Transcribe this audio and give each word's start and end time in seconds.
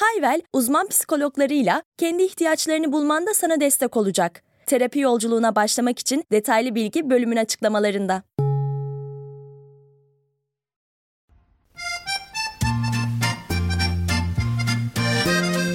Hayvel, 0.00 0.42
uzman 0.52 0.88
psikologlarıyla 0.88 1.82
kendi 1.98 2.22
ihtiyaçlarını 2.22 2.92
bulmanda 2.92 3.34
sana 3.34 3.60
destek 3.60 3.96
olacak. 3.96 4.42
Terapi 4.66 5.00
yolculuğuna 5.00 5.56
başlamak 5.56 5.98
için 5.98 6.24
detaylı 6.32 6.74
bilgi 6.74 7.10
bölümün 7.10 7.36
açıklamalarında. 7.36 8.22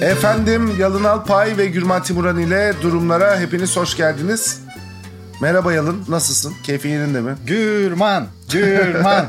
Efendim 0.02 0.76
Yalın 0.78 1.04
Alpay 1.04 1.56
ve 1.56 1.66
Gürman 1.66 2.02
Timuran 2.02 2.38
ile 2.38 2.72
durumlara 2.82 3.40
hepiniz 3.40 3.76
hoş 3.76 3.96
geldiniz. 3.96 4.60
Merhaba 5.40 5.72
Yalın, 5.72 6.04
nasılsın? 6.08 6.54
Keyfin 6.66 6.90
yerinde 6.90 7.20
mi? 7.20 7.34
Gürman, 7.46 8.26
Gürman. 8.52 9.28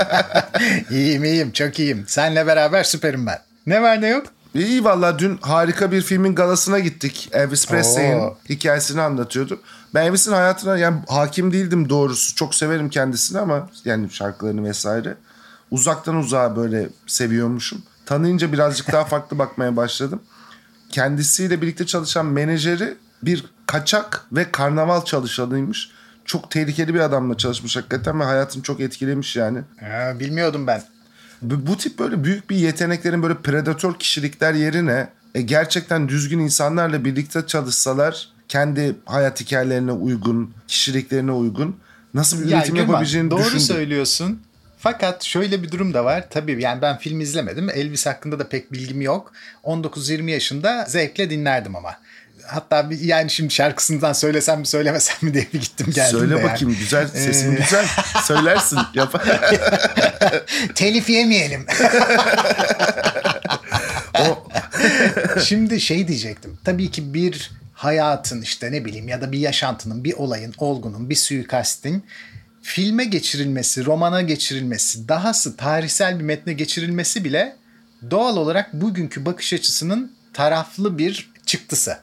iyiyim 0.90 1.24
iyiyim, 1.24 1.52
çok 1.52 1.78
iyiyim. 1.78 2.04
Senle 2.06 2.46
beraber 2.46 2.84
süperim 2.84 3.26
ben. 3.26 3.51
Ne 3.66 3.82
var 3.82 4.00
ne 4.00 4.08
yok? 4.08 4.26
İyi 4.54 4.84
valla 4.84 5.18
dün 5.18 5.38
harika 5.40 5.92
bir 5.92 6.02
filmin 6.02 6.34
galasına 6.34 6.78
gittik. 6.78 7.28
Elvis 7.32 7.66
Presley'in 7.66 8.20
hikayesini 8.48 9.00
anlatıyordu. 9.00 9.60
Ben 9.94 10.04
Elvis'in 10.04 10.32
hayatına 10.32 10.78
yani 10.78 11.00
hakim 11.08 11.52
değildim 11.52 11.88
doğrusu. 11.88 12.34
Çok 12.34 12.54
severim 12.54 12.88
kendisini 12.90 13.38
ama 13.38 13.68
yani 13.84 14.10
şarkılarını 14.10 14.64
vesaire. 14.64 15.14
Uzaktan 15.70 16.16
uzağa 16.16 16.56
böyle 16.56 16.88
seviyormuşum. 17.06 17.82
Tanıyınca 18.06 18.52
birazcık 18.52 18.92
daha 18.92 19.04
farklı 19.04 19.38
bakmaya 19.38 19.76
başladım. 19.76 20.22
Kendisiyle 20.90 21.62
birlikte 21.62 21.86
çalışan 21.86 22.26
menajeri 22.26 22.94
bir 23.22 23.44
kaçak 23.66 24.26
ve 24.32 24.52
karnaval 24.52 25.04
çalışanıymış. 25.04 25.90
Çok 26.24 26.50
tehlikeli 26.50 26.94
bir 26.94 27.00
adamla 27.00 27.36
çalışmış 27.36 27.76
hakikaten 27.76 28.20
ve 28.20 28.24
hayatını 28.24 28.62
çok 28.62 28.80
etkilemiş 28.80 29.36
yani. 29.36 29.58
Ha, 29.80 30.20
bilmiyordum 30.20 30.66
ben. 30.66 30.82
Bu, 31.42 31.66
bu 31.66 31.76
tip 31.76 31.98
böyle 31.98 32.24
büyük 32.24 32.50
bir 32.50 32.56
yeteneklerin 32.56 33.22
böyle 33.22 33.34
predatör 33.34 33.94
kişilikler 33.94 34.54
yerine 34.54 35.08
e, 35.34 35.42
gerçekten 35.42 36.08
düzgün 36.08 36.38
insanlarla 36.38 37.04
birlikte 37.04 37.46
çalışsalar 37.46 38.28
kendi 38.48 38.96
hayat 39.06 39.40
hikayelerine 39.40 39.92
uygun, 39.92 40.54
kişiliklerine 40.68 41.32
uygun 41.32 41.76
nasıl 42.14 42.40
bir 42.44 42.48
Ya 42.48 42.58
üretim 42.58 42.74
Gürman, 42.74 42.88
yapabileceğini 42.88 43.30
doğru 43.30 43.40
düşündüm. 43.40 43.60
söylüyorsun. 43.60 44.42
Fakat 44.78 45.24
şöyle 45.24 45.62
bir 45.62 45.70
durum 45.70 45.94
da 45.94 46.04
var. 46.04 46.24
Tabii 46.30 46.62
yani 46.62 46.82
ben 46.82 46.98
film 46.98 47.20
izlemedim. 47.20 47.70
Elvis 47.70 48.06
hakkında 48.06 48.38
da 48.38 48.48
pek 48.48 48.72
bilgim 48.72 49.00
yok. 49.00 49.32
19-20 49.64 50.30
yaşında 50.30 50.84
zevkle 50.88 51.30
dinlerdim 51.30 51.76
ama. 51.76 51.96
Hatta 52.46 52.90
bir, 52.90 53.00
yani 53.00 53.30
şimdi 53.30 53.54
şarkısından 53.54 54.12
söylesem 54.12 54.60
mi 54.60 54.66
söylemesem 54.66 55.16
mi 55.22 55.34
diye 55.34 55.46
bir 55.52 55.60
gittim 55.60 55.86
geldim 55.94 56.18
Söyle 56.18 56.34
de 56.34 56.38
yani. 56.38 56.50
bakayım 56.50 56.76
güzel 56.78 57.08
sesin 57.08 57.52
Ee, 57.52 57.56
güzel 57.56 57.86
söylersin 58.24 58.78
yap. 58.94 59.24
Telif 60.74 61.10
yemeyelim. 61.10 61.66
o, 64.20 64.48
Şimdi 65.44 65.80
şey 65.80 66.08
diyecektim. 66.08 66.58
Tabii 66.64 66.90
ki 66.90 67.14
bir 67.14 67.50
hayatın 67.74 68.42
işte 68.42 68.72
ne 68.72 68.84
bileyim 68.84 69.08
ya 69.08 69.20
da 69.20 69.32
bir 69.32 69.38
yaşantının, 69.38 70.04
bir 70.04 70.12
olayın, 70.12 70.54
olgunun, 70.58 71.10
bir 71.10 71.14
suikastin 71.14 72.04
filme 72.62 73.04
geçirilmesi, 73.04 73.84
romana 73.84 74.22
geçirilmesi, 74.22 75.08
dahası 75.08 75.56
tarihsel 75.56 76.18
bir 76.18 76.24
metne 76.24 76.52
geçirilmesi 76.52 77.24
bile 77.24 77.56
doğal 78.10 78.36
olarak 78.36 78.72
bugünkü 78.72 79.26
bakış 79.26 79.52
açısının 79.52 80.12
taraflı 80.32 80.98
bir 80.98 81.31
çıktısı. 81.52 81.98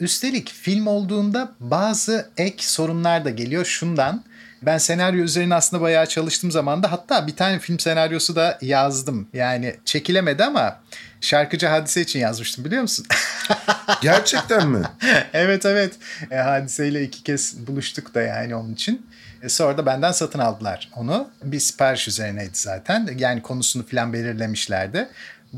Üstelik 0.00 0.52
film 0.52 0.86
olduğunda 0.86 1.52
bazı 1.60 2.30
ek 2.36 2.64
sorunlar 2.66 3.24
da 3.24 3.30
geliyor 3.30 3.64
şundan. 3.64 4.24
Ben 4.62 4.78
senaryo 4.78 5.24
üzerine 5.24 5.54
aslında 5.54 5.82
bayağı 5.82 6.06
çalıştığım 6.06 6.50
zaman 6.50 6.82
da 6.82 6.92
hatta 6.92 7.26
bir 7.26 7.36
tane 7.36 7.58
film 7.58 7.78
senaryosu 7.78 8.36
da 8.36 8.58
yazdım. 8.62 9.28
Yani 9.32 9.76
çekilemedi 9.84 10.44
ama 10.44 10.80
şarkıcı 11.20 11.66
hadise 11.66 12.00
için 12.00 12.20
yazmıştım 12.20 12.64
biliyor 12.64 12.82
musun? 12.82 13.06
gerçekten 14.02 14.68
mi? 14.68 14.82
evet 15.32 15.66
evet. 15.66 15.94
E, 16.30 16.36
hadiseyle 16.36 17.02
iki 17.02 17.22
kez 17.22 17.66
buluştuk 17.66 18.14
da 18.14 18.22
yani 18.22 18.54
onun 18.54 18.74
için. 18.74 19.06
E, 19.42 19.48
sonra 19.48 19.78
da 19.78 19.86
benden 19.86 20.12
satın 20.12 20.38
aldılar 20.38 20.90
onu. 20.96 21.28
Bir 21.42 21.60
sipariş 21.60 22.08
üzerineydi 22.08 22.50
zaten. 22.52 23.08
Yani 23.18 23.42
konusunu 23.42 23.86
falan 23.86 24.12
belirlemişlerdi. 24.12 25.08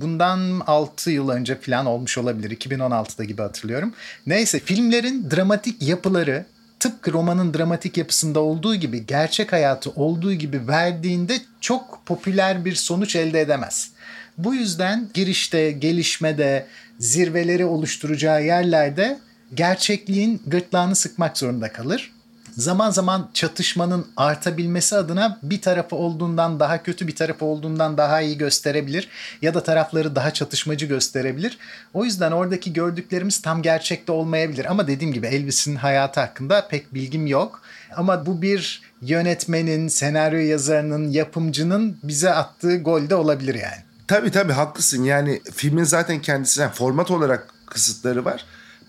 Bundan 0.00 0.60
6 0.66 1.10
yıl 1.10 1.28
önce 1.28 1.60
falan 1.60 1.86
olmuş 1.86 2.18
olabilir. 2.18 2.50
2016'da 2.50 3.24
gibi 3.24 3.42
hatırlıyorum. 3.42 3.94
Neyse 4.26 4.60
filmlerin 4.60 5.30
dramatik 5.30 5.82
yapıları 5.82 6.46
tıpkı 6.80 7.12
romanın 7.12 7.54
dramatik 7.54 7.96
yapısında 7.96 8.40
olduğu 8.40 8.74
gibi 8.74 9.06
gerçek 9.06 9.52
hayatı 9.52 9.90
olduğu 9.90 10.32
gibi 10.32 10.68
verdiğinde 10.68 11.40
çok 11.60 12.02
popüler 12.06 12.64
bir 12.64 12.74
sonuç 12.74 13.16
elde 13.16 13.40
edemez. 13.40 13.90
Bu 14.38 14.54
yüzden 14.54 15.08
girişte, 15.14 15.70
gelişmede, 15.72 16.66
zirveleri 16.98 17.64
oluşturacağı 17.64 18.44
yerlerde 18.44 19.18
gerçekliğin 19.54 20.42
gırtlağını 20.46 20.96
sıkmak 20.96 21.38
zorunda 21.38 21.72
kalır. 21.72 22.12
Zaman 22.56 22.90
zaman 22.90 23.30
çatışmanın 23.34 24.06
artabilmesi 24.16 24.96
adına 24.96 25.38
bir 25.42 25.60
tarafı 25.60 25.96
olduğundan 25.96 26.60
daha 26.60 26.82
kötü 26.82 27.06
bir 27.06 27.16
tarafı 27.16 27.44
olduğundan 27.44 27.98
daha 27.98 28.20
iyi 28.20 28.38
gösterebilir 28.38 29.08
ya 29.42 29.54
da 29.54 29.62
tarafları 29.62 30.16
daha 30.16 30.30
çatışmacı 30.30 30.86
gösterebilir. 30.86 31.58
O 31.94 32.04
yüzden 32.04 32.32
oradaki 32.32 32.72
gördüklerimiz 32.72 33.42
tam 33.42 33.62
gerçekte 33.62 34.12
olmayabilir 34.12 34.64
ama 34.70 34.86
dediğim 34.86 35.12
gibi 35.14 35.26
Elvis'in 35.26 35.76
hayatı 35.76 36.20
hakkında 36.20 36.68
pek 36.68 36.94
bilgim 36.94 37.26
yok. 37.26 37.62
Ama 37.96 38.26
bu 38.26 38.42
bir 38.42 38.82
yönetmenin, 39.02 39.88
senaryo 39.88 40.38
yazarının, 40.38 41.10
yapımcının 41.10 41.98
bize 42.02 42.32
attığı 42.32 42.76
gol 42.76 43.10
de 43.10 43.14
olabilir 43.14 43.54
yani. 43.54 43.82
Tabii 44.08 44.30
tabii 44.30 44.52
haklısın. 44.52 45.04
Yani 45.04 45.42
filmin 45.54 45.84
zaten 45.84 46.22
kendisine 46.22 46.68
format 46.68 47.10
olarak 47.10 47.48
kısıtları 47.66 48.24
var. 48.24 48.44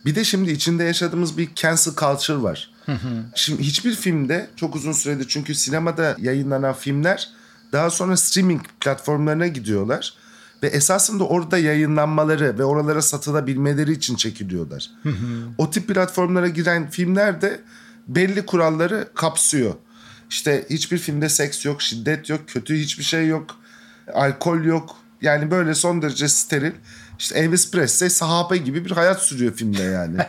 Bir 0.06 0.16
de 0.16 0.24
şimdi 0.24 0.52
içinde 0.52 0.84
yaşadığımız 0.84 1.38
bir 1.38 1.56
cancel 1.56 1.94
culture 1.94 2.42
var. 2.42 2.77
Şimdi 3.36 3.64
hiçbir 3.64 3.96
filmde 3.96 4.50
çok 4.56 4.76
uzun 4.76 4.92
süredir 4.92 5.26
çünkü 5.28 5.56
sinemada 5.56 6.16
yayınlanan 6.20 6.74
filmler 6.74 7.30
daha 7.72 7.90
sonra 7.90 8.18
streaming 8.18 8.62
platformlarına 8.80 9.48
gidiyorlar. 9.48 10.14
Ve 10.64 10.68
esasında 10.68 11.24
orada 11.24 11.58
yayınlanmaları 11.58 12.60
ve 12.60 12.64
oralara 12.64 13.02
satılabilmeleri 13.02 13.92
için 13.92 14.16
çekiliyorlar. 14.16 14.92
o 15.58 15.70
tip 15.72 15.88
platformlara 15.88 16.48
giren 16.48 16.90
filmler 16.90 17.42
de 17.42 17.62
belli 18.08 18.46
kuralları 18.46 19.08
kapsıyor. 19.16 19.74
İşte 20.30 20.66
hiçbir 20.70 20.98
filmde 20.98 21.30
seks 21.30 21.66
yok, 21.66 21.82
şiddet 21.82 22.30
yok, 22.30 22.42
kötü 22.48 22.78
hiçbir 22.78 23.04
şey 23.04 23.28
yok, 23.28 23.56
alkol 24.14 24.64
yok. 24.64 24.96
Yani 25.22 25.52
böyle 25.52 25.76
son 25.76 26.02
derece 26.02 26.28
steril. 26.28 26.72
İşte 27.20 27.40
Elvis 27.40 27.72
Presley 27.72 28.10
sahabe 28.10 28.58
gibi 28.58 28.86
bir 28.86 28.92
hayat 28.92 29.22
sürüyor 29.22 29.54
filmde 29.54 29.84
yani. 29.84 30.18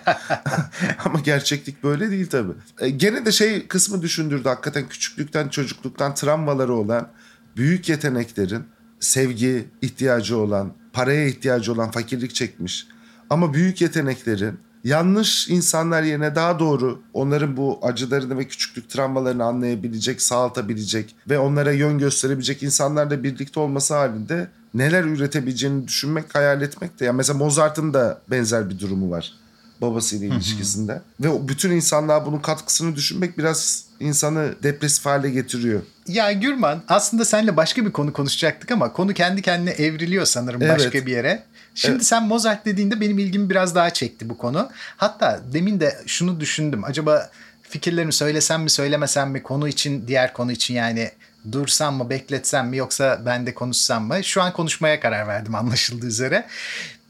Ama 1.04 1.20
gerçeklik 1.20 1.84
böyle 1.84 2.10
değil 2.10 2.26
tabii. 2.26 2.52
E, 2.80 2.90
gene 2.90 3.26
de 3.26 3.32
şey 3.32 3.66
kısmı 3.66 4.02
düşündürdü 4.02 4.48
hakikaten 4.48 4.88
küçüklükten 4.88 5.48
çocukluktan 5.48 6.14
travmaları 6.14 6.74
olan 6.74 7.08
büyük 7.56 7.88
yeteneklerin 7.88 8.64
sevgi 9.00 9.68
ihtiyacı 9.82 10.36
olan, 10.36 10.72
paraya 10.92 11.26
ihtiyacı 11.26 11.72
olan 11.72 11.90
fakirlik 11.90 12.34
çekmiş. 12.34 12.86
Ama 13.30 13.54
büyük 13.54 13.80
yeteneklerin 13.80 14.60
yanlış 14.84 15.48
insanlar 15.48 16.02
yerine 16.02 16.34
daha 16.34 16.58
doğru 16.58 17.02
onların 17.14 17.56
bu 17.56 17.78
acılarını 17.82 18.38
ve 18.38 18.44
küçüklük 18.44 18.90
travmalarını 18.90 19.44
anlayabilecek, 19.44 20.22
sağaltabilecek 20.22 21.14
ve 21.28 21.38
onlara 21.38 21.72
yön 21.72 21.98
gösterebilecek 21.98 22.62
insanlarla 22.62 23.22
birlikte 23.22 23.60
olması 23.60 23.94
halinde 23.94 24.48
neler 24.74 25.04
üretebileceğini 25.04 25.88
düşünmek, 25.88 26.34
hayal 26.34 26.62
etmek 26.62 27.00
de. 27.00 27.04
Yani 27.04 27.16
mesela 27.16 27.38
Mozart'ın 27.38 27.94
da 27.94 28.20
benzer 28.30 28.70
bir 28.70 28.78
durumu 28.78 29.10
var 29.10 29.32
babasıyla 29.80 30.26
ilişkisinde. 30.26 31.00
Ve 31.20 31.28
o 31.28 31.48
bütün 31.48 31.70
insanlığa 31.70 32.26
bunun 32.26 32.38
katkısını 32.38 32.96
düşünmek 32.96 33.38
biraz 33.38 33.84
insanı 34.00 34.54
depresif 34.62 35.06
hale 35.06 35.30
getiriyor. 35.30 35.80
Ya 36.06 36.32
Gürman 36.32 36.82
aslında 36.88 37.24
seninle 37.24 37.56
başka 37.56 37.86
bir 37.86 37.92
konu 37.92 38.12
konuşacaktık 38.12 38.70
ama 38.70 38.92
konu 38.92 39.14
kendi 39.14 39.42
kendine 39.42 39.70
evriliyor 39.70 40.24
sanırım 40.24 40.62
Evet. 40.62 40.78
başka 40.78 41.06
bir 41.06 41.12
yere. 41.12 41.42
Şimdi 41.78 41.94
Evet. 41.94 42.06
sen 42.06 42.22
Mozart 42.22 42.66
dediğinde 42.66 43.00
benim 43.00 43.18
ilgimi 43.18 43.50
biraz 43.50 43.74
daha 43.74 43.90
çekti 43.90 44.28
bu 44.28 44.38
konu. 44.38 44.70
Hatta 44.96 45.40
demin 45.52 45.80
de 45.80 45.98
şunu 46.06 46.40
düşündüm. 46.40 46.84
Acaba 46.84 47.30
fikirlerimi 47.62 48.12
söylesem 48.12 48.62
mi 48.62 48.70
söylemesem 48.70 49.30
mi 49.30 49.42
konu 49.42 49.68
için 49.68 50.08
diğer 50.08 50.32
konu 50.32 50.52
için 50.52 50.74
yani 50.74 51.10
dursam 51.52 51.94
mı 51.96 52.10
bekletsem 52.10 52.68
mi 52.68 52.76
yoksa 52.76 53.22
ben 53.26 53.46
de 53.46 53.54
konuşsam 53.54 54.04
mı? 54.04 54.24
Şu 54.24 54.42
an 54.42 54.52
konuşmaya 54.52 55.00
karar 55.00 55.28
verdim 55.28 55.54
anlaşıldığı 55.54 56.06
üzere. 56.06 56.46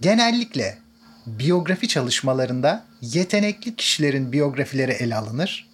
Genellikle 0.01 0.79
biyografi 1.27 1.89
çalışmalarında 1.89 2.85
yetenekli 3.01 3.77
kişilerin 3.77 4.33
biyografileri 4.33 4.93
ele 4.93 5.17
alınır. 5.17 5.69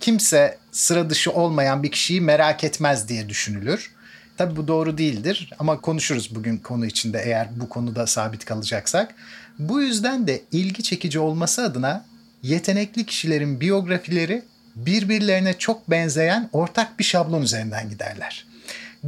Kimse 0.00 0.58
sıra 0.72 1.10
dışı 1.10 1.32
olmayan 1.32 1.82
bir 1.82 1.90
kişiyi 1.90 2.20
merak 2.20 2.64
etmez 2.64 3.08
diye 3.08 3.28
düşünülür. 3.28 3.90
Tabii 4.40 4.56
bu 4.56 4.68
doğru 4.68 4.98
değildir 4.98 5.50
ama 5.58 5.80
konuşuruz 5.80 6.34
bugün 6.34 6.56
konu 6.56 6.86
içinde 6.86 7.22
eğer 7.24 7.48
bu 7.56 7.68
konuda 7.68 8.06
sabit 8.06 8.44
kalacaksak. 8.44 9.14
Bu 9.58 9.82
yüzden 9.82 10.26
de 10.26 10.42
ilgi 10.52 10.82
çekici 10.82 11.18
olması 11.18 11.62
adına 11.62 12.04
yetenekli 12.42 13.06
kişilerin 13.06 13.60
biyografileri 13.60 14.42
birbirlerine 14.76 15.58
çok 15.58 15.90
benzeyen 15.90 16.48
ortak 16.52 16.98
bir 16.98 17.04
şablon 17.04 17.42
üzerinden 17.42 17.90
giderler. 17.90 18.46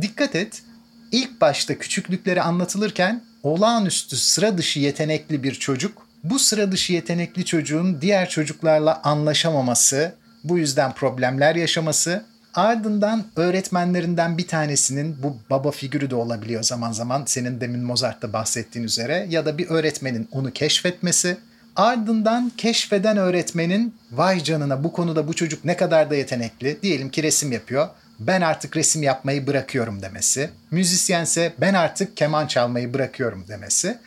Dikkat 0.01 0.37
et, 0.37 0.63
ilk 1.13 1.41
başta 1.41 1.79
küçüklükleri 1.79 2.43
anlatılırken 2.43 3.23
olağanüstü 3.43 4.17
sıra 4.17 4.59
dışı 4.59 4.81
yetenekli 4.81 5.43
bir 5.43 5.55
çocuk, 5.55 6.07
bu 6.25 6.39
sıra 6.39 6.73
dışı 6.73 6.93
yetenekli 6.93 7.45
çocuğun 7.45 8.01
diğer 8.01 8.29
çocuklarla 8.29 9.01
anlaşamaması, 9.05 10.15
bu 10.45 10.59
yüzden 10.59 10.93
problemler 10.93 11.55
yaşaması, 11.55 12.25
ardından 12.55 13.25
öğretmenlerinden 13.37 14.39
bir 14.39 14.47
tanesinin 14.47 15.17
bu 15.23 15.37
baba 15.51 15.71
figürü 15.71 16.11
de 16.11 16.15
olabiliyor 16.15 16.63
zaman 16.63 16.93
zaman 16.93 17.23
senin 17.27 17.61
demin 17.61 17.81
Mozart'ta 17.81 18.33
bahsettiğin 18.33 18.87
üzere 18.87 19.27
ya 19.31 19.47
da 19.47 19.59
bir 19.59 19.71
öğretmenin 19.71 20.29
onu 20.33 20.51
keşfetmesi, 20.51 21.37
ardından 21.77 22.53
keşfeden 22.57 23.17
öğretmenin 23.17 23.95
vay 24.13 24.43
canına 24.43 24.85
bu 24.85 24.93
konuda 24.93 25.29
bu 25.29 25.35
çocuk 25.35 25.65
ne 25.65 25.77
kadar 25.77 26.11
da 26.11 26.15
yetenekli 26.15 26.83
diyelim 26.83 27.11
ki 27.11 27.23
resim 27.23 27.53
yapıyor 27.53 27.89
ben 28.27 28.41
artık 28.41 28.77
resim 28.77 29.03
yapmayı 29.03 29.47
bırakıyorum 29.47 30.03
demesi. 30.03 30.51
Müzisyense 30.71 31.53
ben 31.61 31.75
artık 31.75 32.17
keman 32.17 32.47
çalmayı 32.47 32.95
bırakıyorum 32.95 33.45
demesi. 33.49 33.99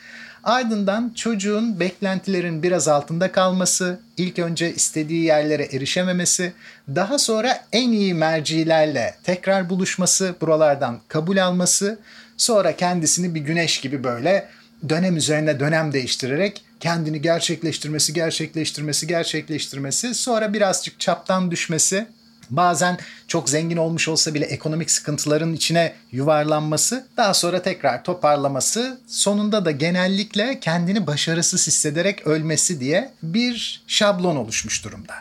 Ardından 0.46 1.12
çocuğun 1.16 1.80
beklentilerin 1.80 2.64
biraz 2.64 2.88
altında 2.88 3.32
kalması, 3.32 4.00
ilk 4.18 4.40
önce 4.40 4.74
istediği 4.74 5.24
yerlere 5.24 5.64
erişememesi, 5.64 6.54
daha 6.96 7.20
sonra 7.20 7.64
en 7.72 7.92
iyi 7.92 8.14
mercilerle 8.14 9.16
tekrar 9.24 9.70
buluşması, 9.70 10.36
buralardan 10.42 11.00
kabul 11.08 11.38
alması, 11.38 12.00
sonra 12.38 12.76
kendisini 12.76 13.36
bir 13.36 13.42
güneş 13.42 13.82
gibi 13.82 14.04
böyle 14.04 14.48
dönem 14.90 15.18
üzerine 15.18 15.60
dönem 15.60 15.94
değiştirerek 15.94 16.62
kendini 16.80 17.22
gerçekleştirmesi, 17.22 18.14
gerçekleştirmesi, 18.14 19.08
gerçekleştirmesi, 19.08 20.14
sonra 20.14 20.54
birazcık 20.54 21.00
çaptan 21.00 21.52
düşmesi, 21.52 22.08
bazen 22.50 22.98
çok 23.28 23.50
zengin 23.50 23.78
olmuş 23.78 24.08
olsa 24.08 24.34
bile 24.34 24.46
ekonomik 24.46 24.92
sıkıntıların 24.92 25.54
içine 25.54 25.94
yuvarlanması, 26.12 27.06
daha 27.18 27.34
sonra 27.34 27.62
tekrar 27.62 28.04
toparlaması, 28.04 28.98
sonunda 29.08 29.66
da 29.66 29.72
genellikle 29.72 30.60
kendini 30.60 31.08
başarısız 31.08 31.68
hissederek 31.68 32.28
ölmesi 32.28 32.80
diye 32.80 33.12
bir 33.24 33.84
şablon 33.88 34.36
oluşmuş 34.36 34.84
durumda. 34.84 35.14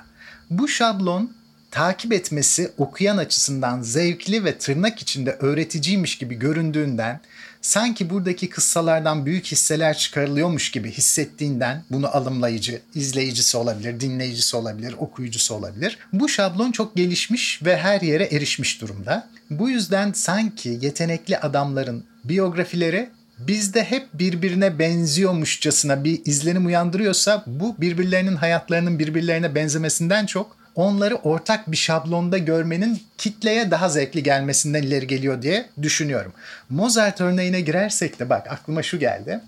Bu 0.50 0.68
şablon 0.68 1.32
takip 1.70 2.12
etmesi 2.12 2.70
okuyan 2.78 3.16
açısından 3.16 3.82
zevkli 3.82 4.44
ve 4.44 4.58
tırnak 4.58 4.98
içinde 4.98 5.36
öğreticiymiş 5.40 6.18
gibi 6.18 6.34
göründüğünden 6.34 7.20
sanki 7.64 8.10
buradaki 8.10 8.48
kıssalardan 8.48 9.26
büyük 9.26 9.46
hisseler 9.46 9.96
çıkarılıyormuş 9.96 10.70
gibi 10.70 10.90
hissettiğinden 10.90 11.84
bunu 11.90 12.16
alımlayıcı, 12.16 12.80
izleyicisi 12.94 13.56
olabilir, 13.56 14.00
dinleyicisi 14.00 14.56
olabilir, 14.56 14.94
okuyucusu 14.98 15.54
olabilir. 15.54 15.98
Bu 16.12 16.28
şablon 16.28 16.72
çok 16.72 16.96
gelişmiş 16.96 17.60
ve 17.64 17.76
her 17.76 18.00
yere 18.00 18.24
erişmiş 18.24 18.80
durumda. 18.80 19.28
Bu 19.50 19.70
yüzden 19.70 20.12
sanki 20.12 20.78
yetenekli 20.82 21.38
adamların 21.38 22.04
biyografileri 22.24 23.10
bizde 23.38 23.84
hep 23.84 24.08
birbirine 24.14 24.78
benziyormuşçasına 24.78 26.04
bir 26.04 26.20
izlenim 26.24 26.66
uyandırıyorsa 26.66 27.44
bu 27.46 27.76
birbirlerinin 27.80 28.36
hayatlarının 28.36 28.98
birbirlerine 28.98 29.54
benzemesinden 29.54 30.26
çok 30.26 30.56
onları 30.74 31.14
ortak 31.14 31.70
bir 31.70 31.76
şablonda 31.76 32.38
görmenin 32.38 33.02
kitleye 33.18 33.70
daha 33.70 33.88
zevkli 33.88 34.22
gelmesinden 34.22 34.82
ileri 34.82 35.06
geliyor 35.06 35.42
diye 35.42 35.66
düşünüyorum. 35.82 36.32
Mozart 36.70 37.20
örneğine 37.20 37.60
girersek 37.60 38.20
de 38.20 38.30
bak 38.30 38.46
aklıma 38.50 38.82
şu 38.82 38.98
geldi. 38.98 39.40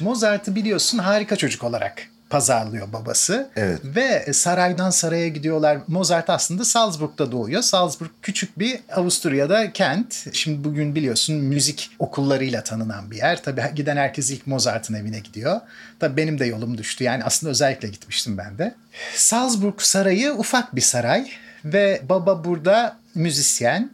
Mozart'ı 0.00 0.54
biliyorsun 0.54 0.98
harika 0.98 1.36
çocuk 1.36 1.64
olarak 1.64 2.11
pazarlıyor 2.32 2.92
babası. 2.92 3.50
Evet. 3.56 3.80
Ve 3.84 4.32
saraydan 4.32 4.90
saraya 4.90 5.28
gidiyorlar. 5.28 5.78
Mozart 5.88 6.30
aslında 6.30 6.64
Salzburg'da 6.64 7.32
doğuyor. 7.32 7.62
Salzburg 7.62 8.10
küçük 8.22 8.58
bir 8.58 8.80
Avusturya'da 8.96 9.72
kent. 9.72 10.26
Şimdi 10.32 10.64
bugün 10.64 10.94
biliyorsun 10.94 11.36
müzik 11.36 11.90
okullarıyla 11.98 12.64
tanınan 12.64 13.10
bir 13.10 13.16
yer. 13.16 13.42
Tabii 13.42 13.62
giden 13.74 13.96
herkes 13.96 14.30
ilk 14.30 14.46
Mozart'ın 14.46 14.94
evine 14.94 15.18
gidiyor. 15.18 15.60
Tabii 16.00 16.16
benim 16.16 16.38
de 16.38 16.44
yolum 16.44 16.78
düştü. 16.78 17.04
Yani 17.04 17.24
aslında 17.24 17.50
özellikle 17.50 17.88
gitmiştim 17.88 18.38
ben 18.38 18.58
de. 18.58 18.74
Salzburg 19.14 19.80
sarayı 19.80 20.32
ufak 20.32 20.76
bir 20.76 20.80
saray 20.80 21.30
ve 21.64 22.02
baba 22.08 22.44
burada 22.44 22.96
müzisyen. 23.14 23.90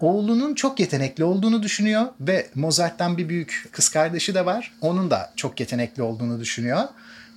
Oğlunun 0.00 0.54
çok 0.54 0.80
yetenekli 0.80 1.24
olduğunu 1.24 1.62
düşünüyor 1.62 2.06
ve 2.20 2.46
Mozart'tan 2.54 3.18
bir 3.18 3.28
büyük 3.28 3.68
kız 3.72 3.88
kardeşi 3.88 4.34
de 4.34 4.46
var. 4.46 4.72
Onun 4.80 5.10
da 5.10 5.32
çok 5.36 5.60
yetenekli 5.60 6.02
olduğunu 6.02 6.40
düşünüyor. 6.40 6.80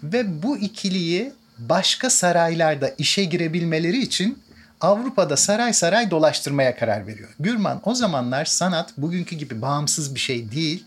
Ve 0.03 0.43
bu 0.43 0.57
ikiliyi 0.57 1.33
başka 1.57 2.09
saraylarda 2.09 2.89
işe 2.97 3.23
girebilmeleri 3.23 3.97
için 3.97 4.39
Avrupa'da 4.81 5.37
saray 5.37 5.73
saray 5.73 6.11
dolaştırmaya 6.11 6.75
karar 6.75 7.07
veriyor. 7.07 7.29
Gürman 7.39 7.81
o 7.83 7.95
zamanlar 7.95 8.45
sanat 8.45 8.97
bugünkü 8.97 9.35
gibi 9.35 9.61
bağımsız 9.61 10.15
bir 10.15 10.19
şey 10.19 10.51
değil. 10.51 10.83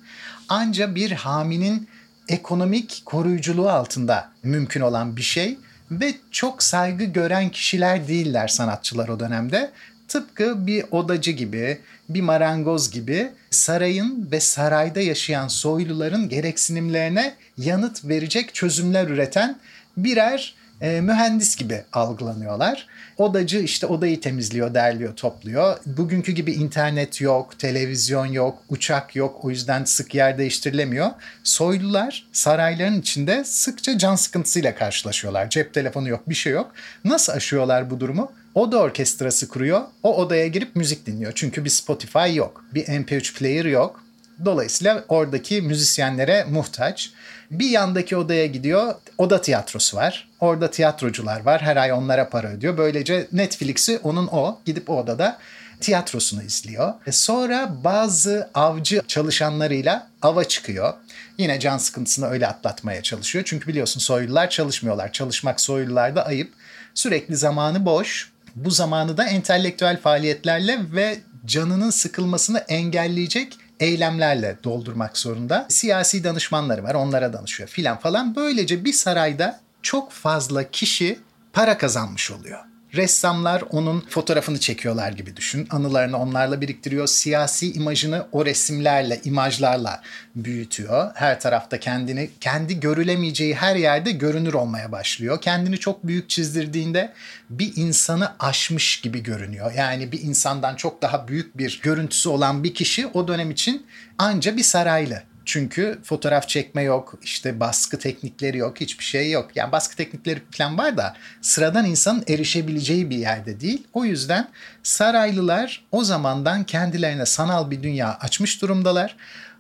Anca 0.49 0.95
bir 0.95 1.11
haminin 1.11 1.89
ekonomik 2.29 3.03
koruyuculuğu 3.05 3.71
altında 3.71 4.31
mümkün 4.43 4.81
olan 4.81 5.17
bir 5.17 5.23
şey 5.23 5.59
ve 5.91 6.15
çok 6.31 6.63
saygı 6.63 7.05
gören 7.05 7.49
kişiler 7.49 8.09
değiller 8.09 8.49
sanatçılar 8.49 9.09
o 9.09 9.21
dönemde. 9.21 9.71
Tıpkı 10.09 10.67
bir 10.67 10.85
odacı 10.91 11.31
gibi, 11.31 11.81
bir 12.15 12.21
marangoz 12.21 12.91
gibi 12.91 13.31
sarayın 13.51 14.29
ve 14.33 14.41
sarayda 14.41 15.01
yaşayan 15.01 15.49
soyluların 15.49 16.29
gereksinimlerine 16.29 17.35
yanıt 17.59 18.05
verecek 18.05 18.55
çözümler 18.55 19.09
üreten 19.09 19.59
birer 19.97 20.55
e, 20.81 21.01
mühendis 21.01 21.57
gibi 21.57 21.83
algılanıyorlar. 21.93 22.87
Odacı 23.19 23.59
işte 23.59 23.87
odayı 23.87 24.21
temizliyor, 24.21 24.75
derliyor, 24.75 25.17
topluyor. 25.17 25.77
Bugünkü 25.87 26.33
gibi 26.33 26.53
internet 26.53 27.21
yok, 27.21 27.59
televizyon 27.59 28.27
yok, 28.27 28.59
uçak 28.69 29.17
yok. 29.17 29.45
O 29.45 29.51
yüzden 29.51 29.85
sık 29.85 30.15
yer 30.15 30.39
değiştirilemiyor. 30.39 31.11
Soylular 31.45 32.27
sarayların 32.33 33.01
içinde 33.01 33.45
sıkça 33.45 33.99
can 33.99 34.17
sıkıntısıyla 34.17 34.75
karşılaşıyorlar. 34.75 35.51
Cep 35.51 35.75
telefonu 35.75 36.09
yok, 36.09 36.29
bir 36.29 36.35
şey 36.35 36.53
yok. 36.53 36.73
Nasıl 37.05 37.33
aşıyorlar 37.33 37.91
bu 37.91 38.01
durumu? 38.01 38.33
Oda 38.55 38.79
orkestrası 38.79 39.49
kuruyor. 39.49 39.81
O 40.03 40.17
odaya 40.17 40.47
girip 40.47 40.77
müzik 40.77 41.07
dinliyor. 41.07 41.33
Çünkü 41.35 41.65
bir 41.65 41.71
Spotify 41.71 42.35
yok. 42.35 42.65
Bir 42.75 42.85
MP3 42.85 43.35
player 43.39 43.65
yok. 43.65 44.03
Dolayısıyla 44.45 45.05
oradaki 45.09 45.63
müzisyenlere 45.63 46.45
muhtaç. 46.45 47.11
Bir 47.51 47.71
yandaki 47.71 48.17
odaya 48.17 48.47
gidiyor. 48.47 48.95
Oda 49.19 49.41
tiyatrosu 49.41 49.97
var. 49.97 50.29
Orada 50.41 50.71
tiyatrocular 50.71 51.41
var. 51.41 51.63
Her 51.63 51.77
ay 51.77 51.93
onlara 51.93 52.29
para 52.29 52.49
ödüyor. 52.49 52.79
Böylece 52.79 53.29
Netflix'i 53.33 53.99
onun 54.03 54.27
o. 54.27 54.61
Gidip 54.67 54.91
o 54.91 55.01
odada 55.01 55.39
tiyatrosunu 55.81 56.43
izliyor. 56.43 56.95
E 57.07 57.13
sonra 57.13 57.71
bazı 57.85 58.51
avcı 58.55 59.03
çalışanlarıyla 59.09 60.09
ava 60.23 60.45
çıkıyor. 60.45 60.95
Yine 61.39 61.61
can 61.61 61.79
sıkıntısını 61.79 62.27
öyle 62.27 62.47
atlatmaya 62.47 63.03
çalışıyor. 63.03 63.45
Çünkü 63.49 63.69
biliyorsun 63.69 64.01
soylular 64.01 64.51
çalışmıyorlar. 64.51 65.13
Çalışmak 65.13 65.61
soylularda 65.61 66.27
ayıp. 66.27 66.53
Sürekli 66.95 67.37
zamanı 67.37 67.87
boş. 67.87 68.30
Bu 68.57 68.71
zamanı 68.71 69.17
da 69.17 69.25
entelektüel 69.25 70.01
faaliyetlerle 70.01 70.81
ve 70.93 71.19
canının 71.47 71.91
sıkılmasını 71.91 72.59
engelleyecek 72.59 73.59
eylemlerle 73.81 74.59
doldurmak 74.65 75.19
zorunda. 75.19 75.67
Siyasi 75.69 76.25
danışmanları 76.25 76.85
var 76.85 76.95
onlara 76.95 77.33
danışıyor 77.33 77.69
filan 77.69 77.99
falan. 77.99 78.37
Böylece 78.37 78.85
bir 78.85 78.93
sarayda 78.93 79.61
çok 79.83 80.13
fazla 80.13 80.71
kişi 80.71 81.19
para 81.53 81.79
kazanmış 81.79 82.31
oluyor. 82.31 82.70
Ressamlar 82.95 83.63
onun 83.71 84.01
fotoğrafını 84.09 84.61
çekiyorlar 84.61 85.13
gibi 85.13 85.37
düşün. 85.37 85.67
Anılarını 85.71 86.19
onlarla 86.19 86.61
biriktiriyor. 86.61 87.07
Siyasi 87.07 87.73
imajını 87.73 88.27
o 88.33 88.47
resimlerle, 88.47 89.21
imajlarla 89.25 90.03
büyütüyor. 90.37 91.11
Her 91.15 91.41
tarafta 91.41 91.81
kendini, 91.81 92.31
kendi 92.41 92.81
görülemeyeceği 92.81 93.55
her 93.55 93.77
yerde 93.77 94.11
görünür 94.11 94.55
olmaya 94.55 94.93
başlıyor. 94.93 95.41
Kendini 95.41 95.79
çok 95.79 96.07
büyük 96.07 96.31
çizdirdiğinde 96.31 97.13
bir 97.51 97.73
insanı 97.77 98.33
aşmış 98.39 99.01
gibi 99.01 99.23
görünüyor. 99.23 99.73
Yani 99.77 100.13
bir 100.13 100.23
insandan 100.23 100.77
çok 100.77 101.03
daha 101.03 101.29
büyük 101.29 101.59
bir 101.59 101.81
görüntüsü 101.83 102.29
olan 102.29 102.65
bir 102.65 102.75
kişi 102.75 103.07
o 103.07 103.29
dönem 103.29 103.51
için 103.51 103.87
anca 104.19 104.57
bir 104.57 104.63
saraylı. 104.63 105.23
Çünkü 105.51 105.99
fotoğraf 106.05 106.49
çekme 106.49 106.83
yok, 106.83 107.15
işte 107.23 107.61
baskı 107.61 107.99
teknikleri 107.99 108.59
yok, 108.59 108.81
hiçbir 108.81 109.05
şey 109.05 109.31
yok. 109.31 109.51
Yani 109.55 109.73
baskı 109.73 109.97
teknikleri 109.97 110.43
falan 110.51 110.79
var 110.79 110.97
da 110.97 111.17
sıradan 111.41 111.87
insanın 111.87 112.25
erişebileceği 112.29 113.11
bir 113.11 113.17
yerde 113.17 113.61
değil. 113.61 113.87
O 113.93 114.05
yüzden 114.05 114.49
saraylılar 114.83 115.85
o 115.93 116.05
zamandan 116.05 116.65
kendilerine 116.65 117.27
sanal 117.27 117.71
bir 117.71 117.83
dünya 117.83 118.19
açmış 118.21 118.63
durumdalar. 118.63 119.17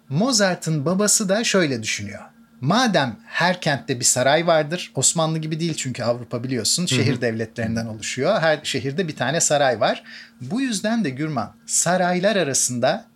Mozart'ın 0.08 0.86
babası 0.86 1.28
da 1.28 1.44
şöyle 1.44 1.82
düşünüyor. 1.82 2.22
Madem 2.60 3.16
her 3.26 3.60
kentte 3.60 4.00
bir 4.00 4.04
saray 4.04 4.46
vardır, 4.46 4.92
Osmanlı 4.94 5.38
gibi 5.38 5.60
değil 5.60 5.74
çünkü 5.74 6.02
Avrupa 6.02 6.44
biliyorsun 6.44 6.86
şehir 6.86 7.20
devletlerinden 7.20 7.86
oluşuyor. 7.86 8.40
Her 8.40 8.60
şehirde 8.62 9.08
bir 9.08 9.16
tane 9.16 9.40
saray 9.40 9.80
var. 9.80 10.02
Bu 10.40 10.60
yüzden 10.60 11.04
de 11.04 11.10
Gürman 11.10 11.54
saraylar 11.66 12.36
arasında 12.36 13.09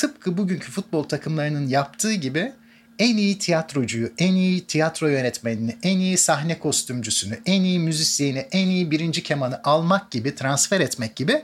tıpkı 0.00 0.38
bugünkü 0.38 0.70
futbol 0.70 1.02
takımlarının 1.02 1.68
yaptığı 1.68 2.12
gibi 2.12 2.52
en 2.98 3.16
iyi 3.16 3.38
tiyatrocuyu, 3.38 4.12
en 4.18 4.34
iyi 4.34 4.66
tiyatro 4.66 5.08
yönetmenini, 5.08 5.76
en 5.82 5.98
iyi 5.98 6.18
sahne 6.18 6.58
kostümcüsünü, 6.58 7.38
en 7.46 7.62
iyi 7.62 7.78
müzisyeni, 7.78 8.38
en 8.52 8.66
iyi 8.66 8.90
birinci 8.90 9.22
kemanı 9.22 9.60
almak 9.64 10.10
gibi, 10.10 10.34
transfer 10.34 10.80
etmek 10.80 11.16
gibi 11.16 11.42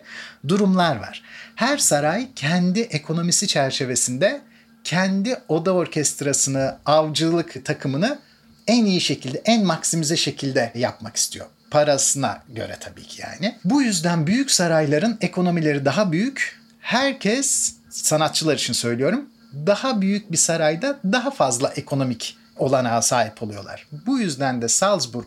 durumlar 0.49 0.97
var. 0.97 1.23
Her 1.55 1.79
saray 1.79 2.29
kendi 2.37 2.81
ekonomisi 2.81 3.47
çerçevesinde 3.47 4.41
kendi 4.85 5.37
oda 5.49 5.73
orkestrasını, 5.75 6.77
avcılık 6.87 7.65
takımını 7.65 8.19
en 8.67 8.85
iyi 8.85 9.01
şekilde, 9.01 9.43
en 9.45 9.65
maksimize 9.65 10.17
şekilde 10.17 10.73
yapmak 10.75 11.17
istiyor. 11.17 11.47
Parasına 11.71 12.43
göre 12.49 12.77
tabii 12.81 13.03
ki 13.03 13.23
yani. 13.23 13.57
Bu 13.65 13.83
yüzden 13.83 14.27
büyük 14.27 14.51
sarayların 14.51 15.19
ekonomileri 15.21 15.85
daha 15.85 16.13
büyük. 16.13 16.61
Herkes, 16.81 17.76
sanatçılar 18.03 18.55
için 18.55 18.73
söylüyorum, 18.73 19.27
daha 19.67 20.01
büyük 20.01 20.33
bir 20.33 20.37
sarayda 20.37 20.99
daha 21.05 21.31
fazla 21.31 21.69
ekonomik 21.69 22.37
olanağa 22.57 23.03
sahip 23.03 23.43
oluyorlar. 23.43 23.87
Bu 24.07 24.19
yüzden 24.19 24.63
de 24.63 24.69
Salzburg 24.69 25.27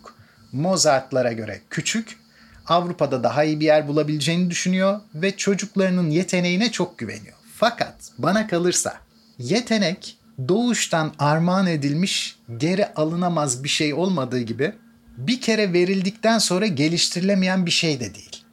Mozart'lara 0.52 1.32
göre 1.32 1.62
küçük, 1.70 2.20
Avrupa'da 2.68 3.24
daha 3.24 3.44
iyi 3.44 3.60
bir 3.60 3.66
yer 3.66 3.88
bulabileceğini 3.88 4.50
düşünüyor 4.50 5.00
ve 5.16 5.38
çocuklarının 5.38 6.10
yeteneğine 6.10 6.72
çok 6.72 6.98
güveniyor. 6.98 7.36
Fakat 7.56 7.96
bana 8.18 8.48
kalırsa 8.48 8.98
yetenek 9.38 10.18
doğuştan 10.48 11.14
armağan 11.20 11.68
edilmiş, 11.68 12.40
geri 12.58 12.94
alınamaz 12.94 13.64
bir 13.64 13.70
şey 13.70 13.94
olmadığı 13.94 14.40
gibi 14.40 14.74
bir 15.18 15.42
kere 15.42 15.74
verildikten 15.74 16.38
sonra 16.38 16.68
geliştirilemeyen 16.68 17.66
bir 17.66 17.72
şey 17.72 18.00
de 18.00 18.16
değil. 18.16 18.44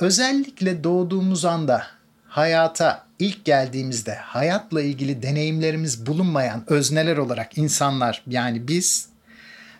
Özellikle 0.00 0.84
doğduğumuz 0.84 1.44
anda 1.44 1.86
hayata 2.28 3.09
ilk 3.20 3.44
geldiğimizde 3.44 4.14
hayatla 4.14 4.82
ilgili 4.82 5.22
deneyimlerimiz 5.22 6.06
bulunmayan 6.06 6.64
özneler 6.66 7.16
olarak 7.16 7.58
insanlar 7.58 8.22
yani 8.26 8.68
biz 8.68 9.08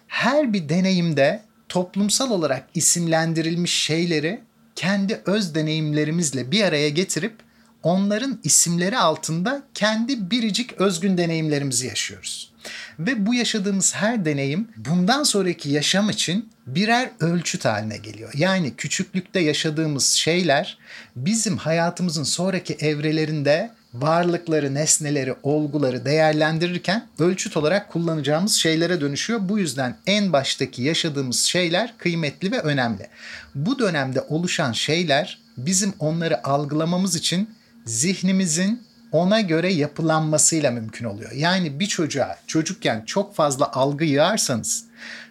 her 0.06 0.52
bir 0.52 0.68
deneyimde 0.68 1.42
toplumsal 1.68 2.30
olarak 2.30 2.68
isimlendirilmiş 2.74 3.74
şeyleri 3.74 4.40
kendi 4.74 5.20
öz 5.26 5.54
deneyimlerimizle 5.54 6.50
bir 6.50 6.64
araya 6.64 6.88
getirip 6.88 7.34
onların 7.82 8.38
isimleri 8.44 8.98
altında 8.98 9.62
kendi 9.74 10.30
biricik 10.30 10.72
özgün 10.80 11.18
deneyimlerimizi 11.18 11.86
yaşıyoruz. 11.86 12.52
Ve 12.98 13.26
bu 13.26 13.34
yaşadığımız 13.34 13.94
her 13.94 14.24
deneyim 14.24 14.68
bundan 14.76 15.22
sonraki 15.22 15.70
yaşam 15.70 16.10
için 16.10 16.50
birer 16.66 17.10
ölçüt 17.20 17.64
haline 17.64 17.96
geliyor. 17.96 18.32
Yani 18.34 18.74
küçüklükte 18.76 19.40
yaşadığımız 19.40 20.08
şeyler 20.08 20.78
bizim 21.16 21.56
hayatımızın 21.56 22.24
sonraki 22.24 22.74
evrelerinde 22.74 23.70
varlıkları, 23.94 24.74
nesneleri, 24.74 25.34
olguları 25.42 26.04
değerlendirirken 26.04 27.06
ölçüt 27.18 27.56
olarak 27.56 27.92
kullanacağımız 27.92 28.54
şeylere 28.54 29.00
dönüşüyor. 29.00 29.40
Bu 29.42 29.58
yüzden 29.58 29.96
en 30.06 30.32
baştaki 30.32 30.82
yaşadığımız 30.82 31.40
şeyler 31.40 31.94
kıymetli 31.98 32.52
ve 32.52 32.60
önemli. 32.60 33.08
Bu 33.54 33.78
dönemde 33.78 34.20
oluşan 34.20 34.72
şeyler 34.72 35.38
bizim 35.56 35.92
onları 35.98 36.46
algılamamız 36.46 37.16
için 37.16 37.50
zihnimizin 37.84 38.82
ona 39.12 39.40
göre 39.40 39.72
yapılanmasıyla 39.72 40.70
mümkün 40.70 41.04
oluyor. 41.04 41.32
Yani 41.32 41.80
bir 41.80 41.86
çocuğa 41.86 42.38
çocukken 42.46 43.02
çok 43.06 43.34
fazla 43.34 43.72
algı 43.72 44.04
yığarsanız 44.04 44.84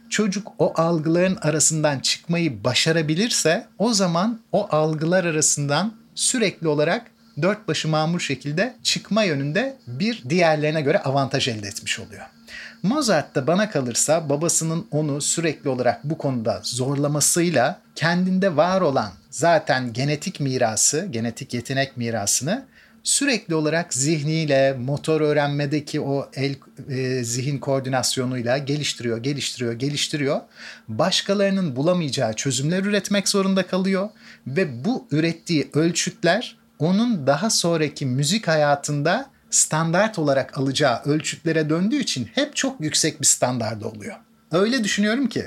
çocuk 0.09 0.51
o 0.59 0.73
algıların 0.75 1.37
arasından 1.41 1.99
çıkmayı 1.99 2.63
başarabilirse 2.63 3.67
o 3.77 3.93
zaman 3.93 4.39
o 4.51 4.67
algılar 4.71 5.25
arasından 5.25 5.93
sürekli 6.15 6.67
olarak 6.67 7.11
dört 7.41 7.67
başı 7.67 7.87
mamur 7.87 8.19
şekilde 8.19 8.75
çıkma 8.83 9.23
yönünde 9.23 9.77
bir 9.87 10.23
diğerlerine 10.29 10.81
göre 10.81 10.99
avantaj 10.99 11.47
elde 11.47 11.67
etmiş 11.67 11.99
oluyor. 11.99 12.25
Mozart 12.83 13.35
da 13.35 13.47
bana 13.47 13.69
kalırsa 13.69 14.29
babasının 14.29 14.87
onu 14.91 15.21
sürekli 15.21 15.69
olarak 15.69 16.03
bu 16.03 16.17
konuda 16.17 16.61
zorlamasıyla 16.63 17.81
kendinde 17.95 18.55
var 18.55 18.81
olan 18.81 19.11
zaten 19.29 19.93
genetik 19.93 20.39
mirası, 20.39 21.07
genetik 21.11 21.53
yetenek 21.53 21.97
mirasını 21.97 22.65
sürekli 23.03 23.55
olarak 23.55 23.93
zihniyle, 23.93 24.73
motor 24.73 25.21
öğrenmedeki 25.21 26.01
o 26.01 26.29
el 26.35 26.55
e, 26.89 27.23
zihin 27.23 27.57
koordinasyonuyla 27.57 28.57
geliştiriyor, 28.57 29.17
geliştiriyor, 29.17 29.73
geliştiriyor. 29.73 30.41
Başkalarının 30.87 31.75
bulamayacağı 31.75 32.33
çözümler 32.33 32.83
üretmek 32.83 33.29
zorunda 33.29 33.67
kalıyor 33.67 34.09
ve 34.47 34.85
bu 34.85 35.07
ürettiği 35.11 35.69
ölçütler 35.73 36.58
onun 36.79 37.27
daha 37.27 37.49
sonraki 37.49 38.05
müzik 38.05 38.47
hayatında 38.47 39.29
standart 39.49 40.19
olarak 40.19 40.57
alacağı 40.57 41.01
ölçütlere 41.05 41.69
döndüğü 41.69 41.99
için 41.99 42.29
hep 42.35 42.55
çok 42.55 42.81
yüksek 42.81 43.21
bir 43.21 43.25
standarda 43.25 43.87
oluyor. 43.87 44.15
Öyle 44.51 44.83
düşünüyorum 44.83 45.29
ki 45.29 45.45